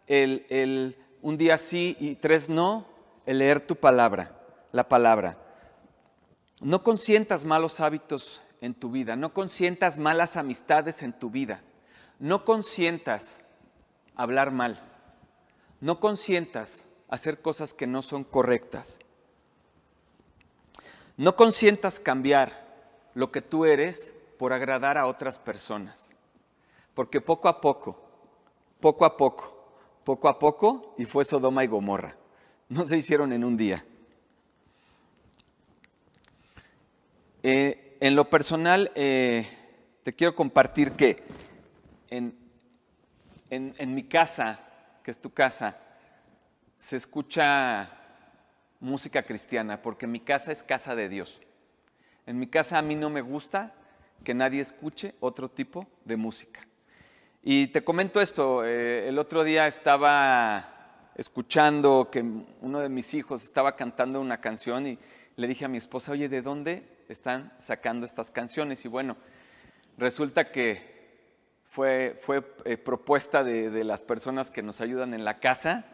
el, 0.08 0.98
un 1.22 1.38
día 1.38 1.58
sí 1.58 1.96
y 2.00 2.16
tres 2.16 2.50
no, 2.50 2.88
el 3.26 3.40
leer 3.40 3.62
tu 3.62 3.76
palabra, 3.76 4.40
la 4.72 4.88
palabra. 4.88 5.51
No 6.62 6.84
consientas 6.84 7.44
malos 7.44 7.80
hábitos 7.80 8.40
en 8.62 8.76
tu 8.76 8.92
vida, 8.92 9.16
no 9.16 9.34
consientas 9.34 9.98
malas 9.98 10.38
amistades 10.38 11.02
en 11.02 11.12
tu 11.12 11.32
vida, 11.32 11.64
no 12.20 12.46
consientas 12.46 13.42
hablar 14.16 14.52
mal, 14.52 14.80
no 15.80 16.00
consientas 16.00 16.86
hacer 17.10 17.42
cosas 17.42 17.74
que 17.74 17.88
no 17.88 18.04
son 18.04 18.24
correctas. 18.24 19.00
No 21.18 21.36
consientas 21.36 22.00
cambiar 22.00 22.72
lo 23.16 23.32
que 23.32 23.42
tú 23.42 23.66
eres 23.66 24.14
por 24.38 24.54
agradar 24.54 25.00
a 25.00 25.08
otras 25.08 25.40
personas, 25.40 26.16
porque 26.94 27.22
poco 27.22 27.50
a 27.50 27.60
poco, 27.60 28.00
poco 28.80 29.06
a 29.06 29.18
poco, 29.18 29.66
poco 30.04 30.30
a 30.30 30.38
poco, 30.38 30.94
y 31.00 31.06
fue 31.06 31.26
Sodoma 31.26 31.64
y 31.64 31.68
Gomorra, 31.68 32.16
no 32.70 32.86
se 32.86 32.98
hicieron 32.98 33.34
en 33.34 33.44
un 33.44 33.58
día. 33.58 33.84
Eh, 37.44 37.98
en 38.00 38.16
lo 38.16 38.30
personal, 38.30 38.92
eh, 38.94 39.48
te 40.04 40.14
quiero 40.14 40.36
compartir 40.36 40.92
que 40.92 41.24
en, 42.12 42.38
en, 43.50 43.96
mi 43.96 44.04
casa, 44.04 44.60
que 45.04 45.10
es 45.10 45.20
tu 45.20 45.34
casa, 45.34 45.78
se 46.78 46.98
escucha 46.98 47.90
música 48.80 49.24
cristiana, 49.24 49.82
porque 49.82 50.06
mi 50.06 50.20
casa 50.20 50.52
es 50.52 50.62
casa 50.62 50.94
de 50.94 51.10
Dios. 51.10 51.42
En 52.28 52.38
mi 52.38 52.46
casa 52.46 52.78
a 52.78 52.84
mí 52.84 52.96
no 52.96 53.10
me 53.10 53.22
gusta 53.22 53.74
que 54.24 54.36
nadie 54.36 54.62
escuche 54.62 55.16
otro 55.20 55.50
tipo 55.50 55.88
de 56.06 56.18
música. 56.18 56.68
Y 57.42 57.68
te 57.68 57.84
comento 57.84 58.22
esto, 58.22 58.64
eh, 58.64 59.08
el 59.10 59.18
otro 59.18 59.44
día 59.44 59.66
estaba 59.66 61.10
escuchando 61.16 62.10
que 62.12 62.24
uno 62.62 62.80
de 62.80 62.90
mis 62.90 63.16
hijos 63.16 63.44
estaba 63.44 63.76
cantando 63.76 64.22
una 64.22 64.40
canción 64.40 64.86
y 64.86 65.00
le 65.36 65.48
dije 65.48 65.66
a 65.66 65.68
mi 65.68 65.78
esposa, 65.78 66.12
oye, 66.12 66.30
¿de 66.30 66.42
dónde 66.42 66.84
están 67.10 67.54
sacando 67.58 68.06
estas 68.06 68.32
canciones? 68.32 68.86
Y 68.86 68.88
bueno, 68.88 69.18
resulta 69.98 70.52
que 70.52 70.92
fue, 71.66 72.20
eh, 72.66 72.78
propuesta 72.78 73.44
de, 73.44 73.84
las 73.84 74.02
personas 74.02 74.52
que 74.52 74.62
nos 74.62 74.82
ayudan 74.82 75.14
en 75.14 75.24
la 75.24 75.40
casa 75.40 75.86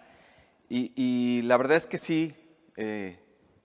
y, 0.69 1.41
la 1.43 1.55
verdad 1.57 1.77
es 1.77 1.85
que 1.85 1.97
sí, 1.97 2.35
eh, 2.75 3.19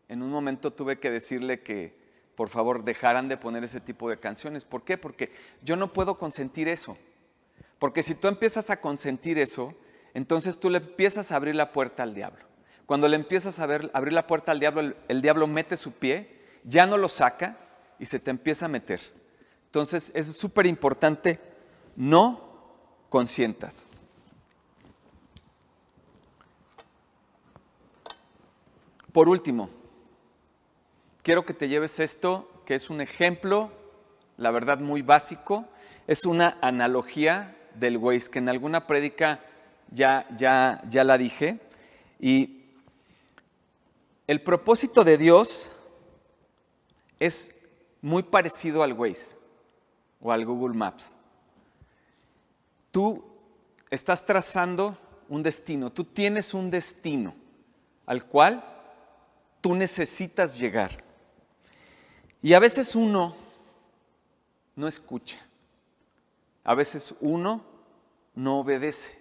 en 0.08 0.22
un 0.22 0.30
momento 0.30 0.72
tuve 0.72 1.00
que 1.00 1.10
decirle 1.10 1.62
que 1.62 2.00
por 2.34 2.48
favor 2.48 2.84
dejaran 2.84 3.28
de 3.28 3.36
poner 3.36 3.64
ese 3.64 3.80
tipo 3.80 4.08
de 4.08 4.18
canciones. 4.18 4.64
¿Por 4.64 4.84
qué? 4.84 4.98
Porque 4.98 5.32
yo 5.62 5.76
no 5.76 5.92
puedo 5.92 6.18
consentir 6.18 6.68
eso. 6.68 6.96
Porque 7.78 8.02
si 8.02 8.14
tú 8.14 8.28
empiezas 8.28 8.70
a 8.70 8.80
consentir 8.80 9.38
eso, 9.38 9.74
entonces 10.14 10.58
tú 10.60 10.70
le 10.70 10.78
empiezas 10.78 11.32
a 11.32 11.36
abrir 11.36 11.56
la 11.56 11.72
puerta 11.72 12.02
al 12.02 12.14
diablo. 12.14 12.44
Cuando 12.86 13.08
le 13.08 13.16
empiezas 13.16 13.58
a 13.58 13.64
abrir 13.64 14.12
la 14.12 14.26
puerta 14.26 14.52
al 14.52 14.60
diablo, 14.60 14.94
el 15.08 15.22
diablo 15.22 15.46
mete 15.46 15.76
su 15.76 15.92
pie, 15.92 16.40
ya 16.64 16.86
no 16.86 16.98
lo 16.98 17.08
saca 17.08 17.56
y 17.98 18.06
se 18.06 18.18
te 18.18 18.30
empieza 18.30 18.66
a 18.66 18.68
meter. 18.68 19.00
Entonces 19.66 20.12
es 20.14 20.26
súper 20.36 20.66
importante 20.66 21.40
no 21.96 22.52
consientas. 23.08 23.88
Por 29.12 29.28
último, 29.28 29.68
quiero 31.22 31.44
que 31.44 31.52
te 31.52 31.68
lleves 31.68 32.00
esto, 32.00 32.50
que 32.64 32.74
es 32.74 32.88
un 32.88 33.00
ejemplo, 33.00 33.70
la 34.38 34.50
verdad 34.50 34.78
muy 34.78 35.02
básico, 35.02 35.68
es 36.06 36.24
una 36.24 36.58
analogía 36.62 37.56
del 37.74 37.98
Waze, 37.98 38.30
que 38.30 38.38
en 38.38 38.48
alguna 38.48 38.86
prédica 38.86 39.40
ya, 39.90 40.26
ya, 40.36 40.82
ya 40.88 41.04
la 41.04 41.18
dije. 41.18 41.60
Y 42.18 42.61
el 44.26 44.42
propósito 44.42 45.04
de 45.04 45.18
Dios 45.18 45.70
es 47.18 47.54
muy 48.00 48.22
parecido 48.22 48.82
al 48.82 48.92
Waze 48.92 49.36
o 50.20 50.32
al 50.32 50.44
Google 50.44 50.76
Maps. 50.76 51.16
Tú 52.90 53.24
estás 53.90 54.24
trazando 54.24 54.98
un 55.28 55.42
destino, 55.42 55.90
tú 55.90 56.04
tienes 56.04 56.54
un 56.54 56.70
destino 56.70 57.34
al 58.06 58.24
cual 58.26 58.64
tú 59.60 59.74
necesitas 59.74 60.58
llegar. 60.58 61.02
Y 62.42 62.54
a 62.54 62.58
veces 62.58 62.94
uno 62.96 63.36
no 64.74 64.88
escucha, 64.88 65.38
a 66.64 66.74
veces 66.74 67.14
uno 67.20 67.64
no 68.34 68.58
obedece 68.58 69.20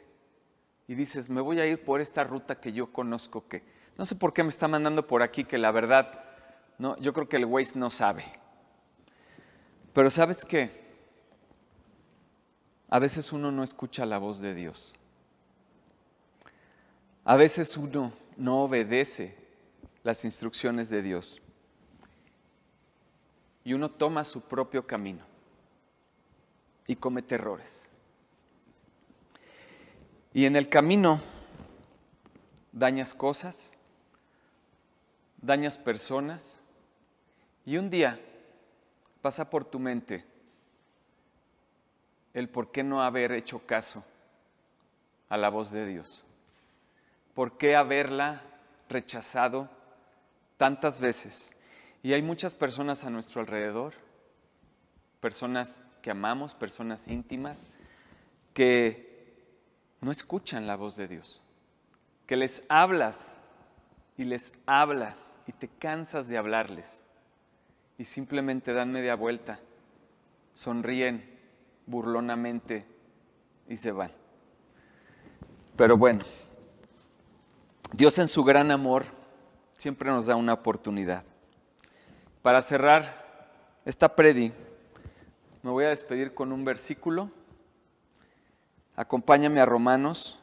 y 0.87 0.95
dices, 0.95 1.29
me 1.29 1.41
voy 1.41 1.59
a 1.59 1.65
ir 1.65 1.83
por 1.83 2.01
esta 2.01 2.23
ruta 2.23 2.59
que 2.59 2.73
yo 2.73 2.91
conozco, 2.91 3.47
que 3.47 3.63
no 3.97 4.05
sé 4.05 4.15
por 4.15 4.33
qué 4.33 4.43
me 4.43 4.49
está 4.49 4.67
mandando 4.67 5.05
por 5.05 5.21
aquí, 5.21 5.43
que 5.43 5.57
la 5.57 5.71
verdad, 5.71 6.23
no, 6.77 6.97
yo 6.97 7.13
creo 7.13 7.29
que 7.29 7.37
el 7.37 7.45
Waze 7.45 7.77
no 7.77 7.89
sabe. 7.89 8.23
Pero 9.93 10.09
sabes 10.09 10.45
qué? 10.45 10.81
A 12.89 12.99
veces 12.99 13.31
uno 13.31 13.51
no 13.51 13.63
escucha 13.63 14.05
la 14.05 14.17
voz 14.17 14.39
de 14.39 14.53
Dios. 14.53 14.93
A 17.23 17.35
veces 17.35 17.77
uno 17.77 18.13
no 18.37 18.63
obedece 18.63 19.37
las 20.03 20.25
instrucciones 20.25 20.89
de 20.89 21.01
Dios. 21.01 21.41
Y 23.63 23.73
uno 23.73 23.91
toma 23.91 24.23
su 24.23 24.41
propio 24.41 24.87
camino 24.87 25.23
y 26.87 26.95
comete 26.95 27.35
errores. 27.35 27.87
Y 30.33 30.45
en 30.45 30.55
el 30.55 30.67
camino 30.67 31.21
dañas 32.71 33.13
cosas, 33.13 33.73
dañas 35.41 35.77
personas 35.77 36.59
y 37.65 37.77
un 37.77 37.89
día 37.89 38.19
pasa 39.21 39.49
por 39.49 39.65
tu 39.65 39.79
mente 39.79 40.25
el 42.33 42.49
por 42.49 42.71
qué 42.71 42.83
no 42.83 43.03
haber 43.03 43.31
hecho 43.31 43.65
caso 43.65 44.03
a 45.29 45.37
la 45.37 45.49
voz 45.49 45.71
de 45.71 45.85
Dios. 45.85 46.23
¿Por 47.33 47.57
qué 47.57 47.75
haberla 47.75 48.41
rechazado 48.89 49.69
tantas 50.57 50.99
veces? 50.99 51.55
Y 52.03 52.13
hay 52.13 52.21
muchas 52.21 52.55
personas 52.55 53.03
a 53.03 53.09
nuestro 53.09 53.41
alrededor, 53.41 53.93
personas 55.19 55.85
que 56.01 56.11
amamos, 56.11 56.55
personas 56.55 57.07
íntimas, 57.07 57.67
que 58.53 59.11
no 60.01 60.11
escuchan 60.11 60.67
la 60.67 60.75
voz 60.75 60.95
de 60.95 61.07
Dios, 61.07 61.41
que 62.25 62.35
les 62.35 62.63
hablas 62.69 63.37
y 64.21 64.23
les 64.23 64.53
hablas 64.67 65.39
y 65.47 65.51
te 65.51 65.67
cansas 65.67 66.27
de 66.27 66.37
hablarles 66.37 67.03
y 67.97 68.03
simplemente 68.03 68.71
dan 68.71 68.91
media 68.91 69.15
vuelta, 69.15 69.59
sonríen 70.53 71.39
burlonamente 71.87 72.85
y 73.67 73.75
se 73.77 73.91
van. 73.91 74.11
Pero 75.75 75.97
bueno, 75.97 76.23
Dios 77.93 78.19
en 78.19 78.27
su 78.27 78.43
gran 78.43 78.69
amor 78.69 79.05
siempre 79.75 80.11
nos 80.11 80.27
da 80.27 80.35
una 80.35 80.53
oportunidad. 80.53 81.23
Para 82.43 82.61
cerrar 82.61 83.49
esta 83.85 84.15
predi, 84.15 84.53
me 85.63 85.71
voy 85.71 85.85
a 85.85 85.89
despedir 85.89 86.35
con 86.35 86.51
un 86.51 86.63
versículo. 86.63 87.31
Acompáñame 88.95 89.61
a 89.61 89.65
Romanos 89.65 90.39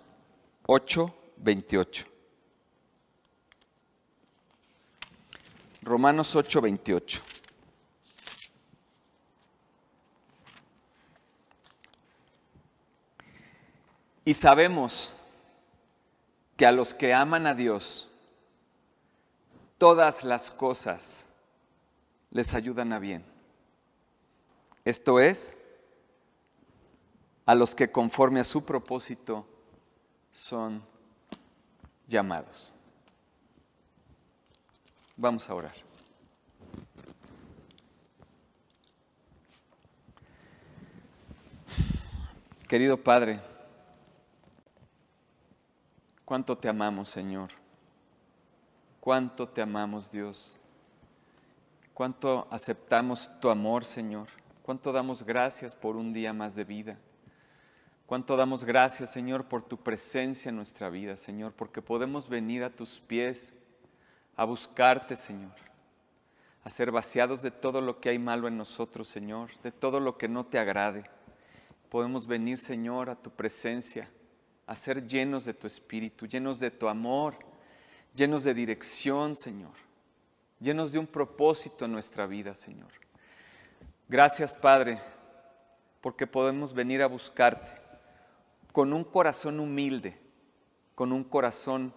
8, 0.67 1.15
28. 1.37 2.18
Romanos 5.89 6.37
8, 6.37 6.61
28. 6.61 7.23
Y 14.25 14.35
sabemos 14.35 15.13
que 16.57 16.67
a 16.67 16.73
los 16.73 16.93
que 16.93 17.15
aman 17.15 17.47
a 17.47 17.55
Dios, 17.55 18.09
todas 19.79 20.25
las 20.25 20.51
cosas 20.51 21.25
les 22.31 22.53
ayudan 22.53 22.93
a 22.93 22.99
bien. 22.99 23.25
Esto 24.85 25.21
es, 25.21 25.55
a 27.47 27.55
los 27.55 27.75
que 27.75 27.91
conforme 27.91 28.41
a 28.41 28.45
su 28.45 28.65
propósito 28.65 29.47
son 30.31 30.83
llamados. 32.07 32.75
Vamos 35.21 35.51
a 35.51 35.55
orar. 35.55 35.75
Querido 42.69 42.97
Padre, 42.97 43.41
cuánto 46.25 46.57
te 46.57 46.69
amamos, 46.69 47.09
Señor. 47.09 47.51
Cuánto 49.01 49.49
te 49.49 49.61
amamos, 49.61 50.09
Dios. 50.13 50.61
Cuánto 51.95 52.47
aceptamos 52.49 53.29
tu 53.41 53.51
amor, 53.51 53.85
Señor. 53.85 54.29
Cuánto 54.63 54.93
damos 54.93 55.25
gracias 55.25 55.75
por 55.75 55.97
un 55.97 56.13
día 56.13 56.33
más 56.33 56.55
de 56.55 56.63
vida. 56.63 56.97
Cuánto 58.07 58.37
damos 58.37 58.65
gracias, 58.65 59.11
Señor, 59.11 59.47
por 59.47 59.65
tu 59.65 59.79
presencia 59.79 60.51
en 60.51 60.57
nuestra 60.57 60.91
vida, 60.91 61.17
Señor, 61.17 61.55
porque 61.55 61.83
podemos 61.83 62.29
venir 62.29 62.63
a 62.63 62.71
tus 62.71 63.01
pies 63.01 63.58
a 64.39 64.45
buscarte, 64.47 65.17
Señor, 65.17 65.53
a 66.65 66.71
ser 66.71 66.91
vaciados 66.91 67.43
de 67.43 67.51
todo 67.51 67.83
lo 67.83 68.01
que 68.01 68.09
hay 68.09 68.19
malo 68.19 68.49
en 68.49 68.57
nosotros, 68.57 69.07
Señor, 69.07 69.51
de 69.63 69.71
todo 69.71 70.01
lo 70.01 70.17
que 70.17 70.29
no 70.29 70.47
te 70.47 70.59
agrade. 70.59 71.05
Podemos 71.91 72.27
venir, 72.27 72.57
Señor, 72.57 73.11
a 73.11 73.17
tu 73.17 73.31
presencia, 73.31 74.09
a 74.67 74.75
ser 74.75 75.07
llenos 75.07 75.45
de 75.45 75.53
tu 75.53 75.67
espíritu, 75.67 76.25
llenos 76.27 76.59
de 76.59 76.71
tu 76.71 76.89
amor, 76.89 77.37
llenos 78.15 78.45
de 78.45 78.55
dirección, 78.55 79.37
Señor 79.37 79.89
llenos 80.61 80.93
de 80.93 80.99
un 80.99 81.07
propósito 81.07 81.85
en 81.85 81.93
nuestra 81.93 82.27
vida, 82.27 82.55
Señor. 82.55 82.91
Gracias, 84.09 84.57
Padre, 84.57 85.01
porque 86.01 86.27
podemos 86.27 86.73
venir 86.73 87.03
a 87.03 87.07
buscarte 87.07 87.73
con 88.73 88.93
un 88.93 89.05
corazón 89.05 89.61
humilde, 89.61 90.19
con 90.95 91.13
un 91.13 91.25
corazón 91.25 91.93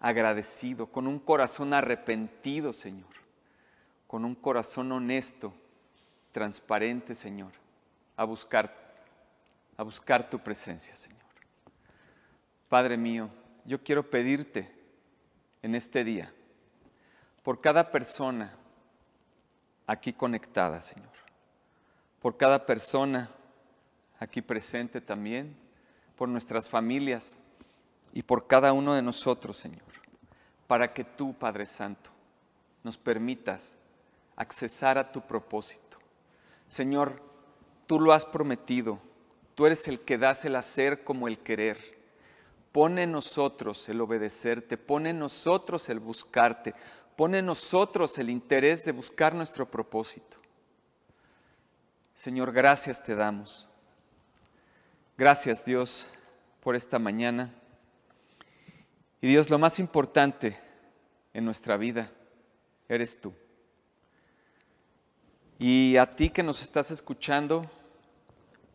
agradecido, 0.00 0.86
con 0.86 1.06
un 1.06 1.18
corazón 1.18 1.72
arrepentido, 1.74 2.72
Señor, 2.72 3.08
con 4.06 4.24
un 4.24 4.34
corazón 4.34 4.92
honesto, 4.92 5.52
transparente, 6.32 7.14
Señor, 7.14 7.52
a 8.16 8.24
buscar, 8.24 8.94
a 9.76 9.82
buscar 9.82 10.28
tu 10.28 10.38
presencia, 10.38 10.94
Señor. 10.96 11.16
Padre 12.68 12.96
mío, 12.96 13.30
yo 13.64 13.82
quiero 13.82 14.10
pedirte 14.10 14.70
en 15.62 15.74
este 15.74 16.04
día 16.04 16.32
por 17.42 17.60
cada 17.60 17.90
persona 17.90 18.56
aquí 19.86 20.12
conectada, 20.12 20.80
Señor. 20.80 21.12
Por 22.20 22.36
cada 22.36 22.66
persona 22.66 23.30
aquí 24.18 24.42
presente 24.42 25.00
también, 25.00 25.56
por 26.16 26.28
nuestras 26.28 26.68
familias 26.68 27.38
y 28.16 28.22
por 28.22 28.46
cada 28.46 28.72
uno 28.72 28.94
de 28.94 29.02
nosotros, 29.02 29.58
Señor. 29.58 29.82
Para 30.66 30.94
que 30.94 31.04
tú, 31.04 31.34
Padre 31.34 31.66
Santo, 31.66 32.08
nos 32.82 32.96
permitas 32.96 33.76
accesar 34.36 34.96
a 34.96 35.12
tu 35.12 35.20
propósito. 35.20 35.98
Señor, 36.66 37.20
tú 37.86 38.00
lo 38.00 38.14
has 38.14 38.24
prometido. 38.24 38.98
Tú 39.54 39.66
eres 39.66 39.86
el 39.86 40.00
que 40.00 40.16
das 40.16 40.46
el 40.46 40.56
hacer 40.56 41.04
como 41.04 41.28
el 41.28 41.40
querer. 41.40 41.76
Pone 42.72 43.02
en 43.02 43.12
nosotros 43.12 43.86
el 43.90 44.00
obedecerte, 44.00 44.78
pone 44.78 45.10
en 45.10 45.18
nosotros 45.18 45.90
el 45.90 46.00
buscarte, 46.00 46.74
pone 47.16 47.40
en 47.40 47.46
nosotros 47.46 48.16
el 48.16 48.30
interés 48.30 48.82
de 48.86 48.92
buscar 48.92 49.34
nuestro 49.34 49.70
propósito. 49.70 50.38
Señor, 52.14 52.50
gracias 52.52 53.04
te 53.04 53.14
damos. 53.14 53.68
Gracias 55.18 55.66
Dios 55.66 56.08
por 56.62 56.76
esta 56.76 56.98
mañana. 56.98 57.52
Y 59.26 59.30
Dios, 59.30 59.50
lo 59.50 59.58
más 59.58 59.80
importante 59.80 60.56
en 61.34 61.44
nuestra 61.44 61.76
vida 61.76 62.12
eres 62.88 63.20
tú. 63.20 63.34
Y 65.58 65.96
a 65.96 66.14
ti 66.14 66.30
que 66.30 66.44
nos 66.44 66.62
estás 66.62 66.92
escuchando 66.92 67.68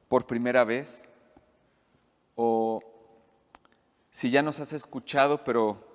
por 0.09 0.27
primera 0.27 0.65
vez, 0.65 1.05
o 2.35 2.83
si 4.09 4.29
ya 4.29 4.41
nos 4.41 4.59
has 4.59 4.73
escuchado, 4.73 5.41
pero 5.41 5.87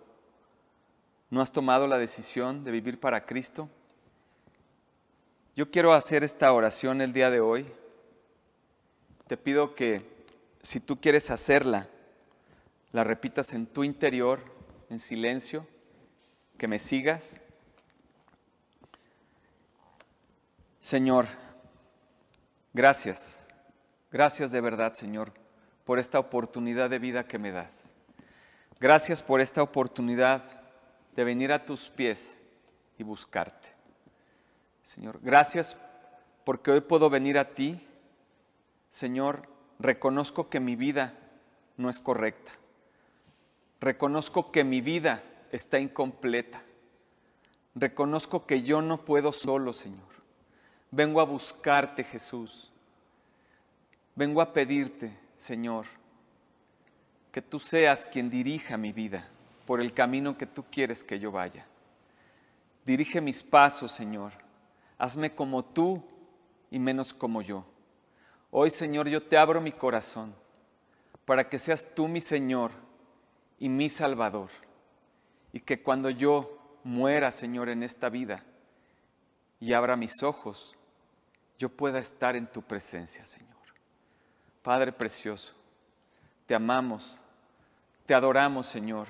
no 1.29 1.43
has 1.43 1.53
tomado 1.53 1.87
la 1.87 1.99
decisión 1.99 2.65
de 2.65 2.71
vivir 2.71 2.99
para 2.99 3.27
Cristo, 3.27 3.69
yo 5.55 5.71
quiero 5.71 5.93
hacer 5.93 6.25
esta 6.25 6.51
oración 6.51 7.03
el 7.03 7.13
día 7.13 7.29
de 7.29 7.41
hoy. 7.41 7.71
Te 9.27 9.37
pido 9.37 9.75
que 9.75 10.25
si 10.63 10.81
tú 10.81 10.99
quieres 10.99 11.31
hacerla, 11.31 11.91
la 12.97 13.05
repitas 13.05 13.53
en 13.53 13.67
tu 13.67 13.85
interior, 13.85 14.41
en 14.89 14.99
silencio, 14.99 15.67
que 16.57 16.67
me 16.67 16.79
sigas. 16.79 17.39
Señor, 20.79 21.27
gracias, 22.73 23.49
gracias 24.11 24.51
de 24.51 24.63
verdad, 24.63 24.95
Señor, 24.95 25.35
por 25.85 25.99
esta 25.99 26.19
oportunidad 26.19 26.89
de 26.89 26.99
vida 26.99 27.29
que 27.29 27.39
me 27.39 27.53
das. 27.53 27.93
Gracias 28.81 29.23
por 29.23 29.43
esta 29.43 29.63
oportunidad 29.63 30.43
de 31.15 31.25
venir 31.25 31.53
a 31.53 31.67
tus 31.67 31.91
pies 31.91 32.39
y 32.97 33.03
buscarte. 33.03 33.75
Señor, 34.83 35.21
gracias 35.21 35.77
porque 36.45 36.71
hoy 36.71 36.81
puedo 36.81 37.11
venir 37.11 37.39
a 37.39 37.53
ti. 37.53 37.87
Señor, 38.89 39.51
reconozco 39.79 40.49
que 40.49 40.61
mi 40.61 40.77
vida 40.77 41.13
no 41.77 41.91
es 41.91 41.99
correcta. 41.99 42.53
Reconozco 43.81 44.51
que 44.51 44.65
mi 44.65 44.81
vida 44.81 45.23
está 45.53 45.79
incompleta. 45.79 46.63
Reconozco 47.75 48.47
que 48.47 48.63
yo 48.63 48.81
no 48.81 49.05
puedo 49.05 49.33
solo, 49.33 49.73
Señor. 49.73 50.07
Vengo 50.91 51.21
a 51.21 51.25
buscarte, 51.25 52.05
Jesús. 52.05 52.73
Vengo 54.15 54.41
a 54.41 54.53
pedirte, 54.53 55.15
Señor, 55.37 55.85
que 57.31 57.43
tú 57.43 57.59
seas 57.59 58.07
quien 58.07 58.31
dirija 58.31 58.79
mi 58.79 58.93
vida 58.93 59.29
por 59.67 59.81
el 59.81 59.93
camino 59.93 60.39
que 60.39 60.47
tú 60.47 60.65
quieres 60.71 61.05
que 61.05 61.19
yo 61.19 61.31
vaya. 61.31 61.67
Dirige 62.87 63.21
mis 63.21 63.43
pasos, 63.43 63.93
Señor. 63.93 64.33
Hazme 64.97 65.35
como 65.35 65.63
tú 65.63 66.03
y 66.71 66.79
menos 66.79 67.13
como 67.13 67.43
yo. 67.43 67.67
Hoy, 68.51 68.71
Señor, 68.71 69.09
yo 69.09 69.23
te 69.23 69.37
abro 69.37 69.61
mi 69.61 69.73
corazón 69.73 70.35
para 71.27 71.47
que 71.47 71.59
seas 71.59 71.87
tú 71.95 72.09
mi 72.09 72.23
Señor 72.23 72.86
y 73.59 73.69
mi 73.69 73.89
Salvador. 73.89 74.51
Y 75.53 75.61
que 75.61 75.83
cuando 75.83 76.11
yo 76.11 76.79
muera, 76.85 77.31
Señor, 77.31 77.69
en 77.69 77.83
esta 77.83 78.09
vida 78.09 78.45
y 79.61 79.73
abra 79.73 79.97
mis 79.97 80.23
ojos, 80.23 80.77
yo 81.59 81.69
pueda 81.69 81.99
estar 81.99 82.37
en 82.37 82.47
tu 82.47 82.63
presencia, 82.63 83.25
Señor. 83.25 83.57
Padre 84.63 84.93
precioso, 84.93 85.55
te 86.47 86.55
amamos, 86.55 87.21
te 88.05 88.15
adoramos, 88.15 88.67
Señor. 88.67 89.09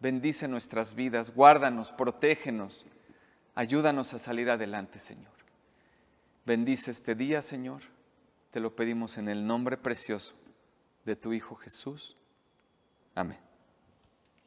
Bendice 0.00 0.48
nuestras 0.48 0.94
vidas, 0.94 1.34
guárdanos, 1.34 1.92
protégenos, 1.92 2.86
ayúdanos 3.54 4.14
a 4.14 4.18
salir 4.18 4.50
adelante, 4.50 4.98
Señor. 4.98 5.32
Bendice 6.44 6.90
este 6.90 7.14
día, 7.14 7.42
Señor. 7.42 7.82
Te 8.50 8.60
lo 8.60 8.76
pedimos 8.76 9.18
en 9.18 9.28
el 9.28 9.46
nombre 9.46 9.76
precioso 9.76 10.34
de 11.04 11.16
tu 11.16 11.32
Hijo 11.32 11.56
Jesús. 11.56 12.16
Amén. 13.14 13.53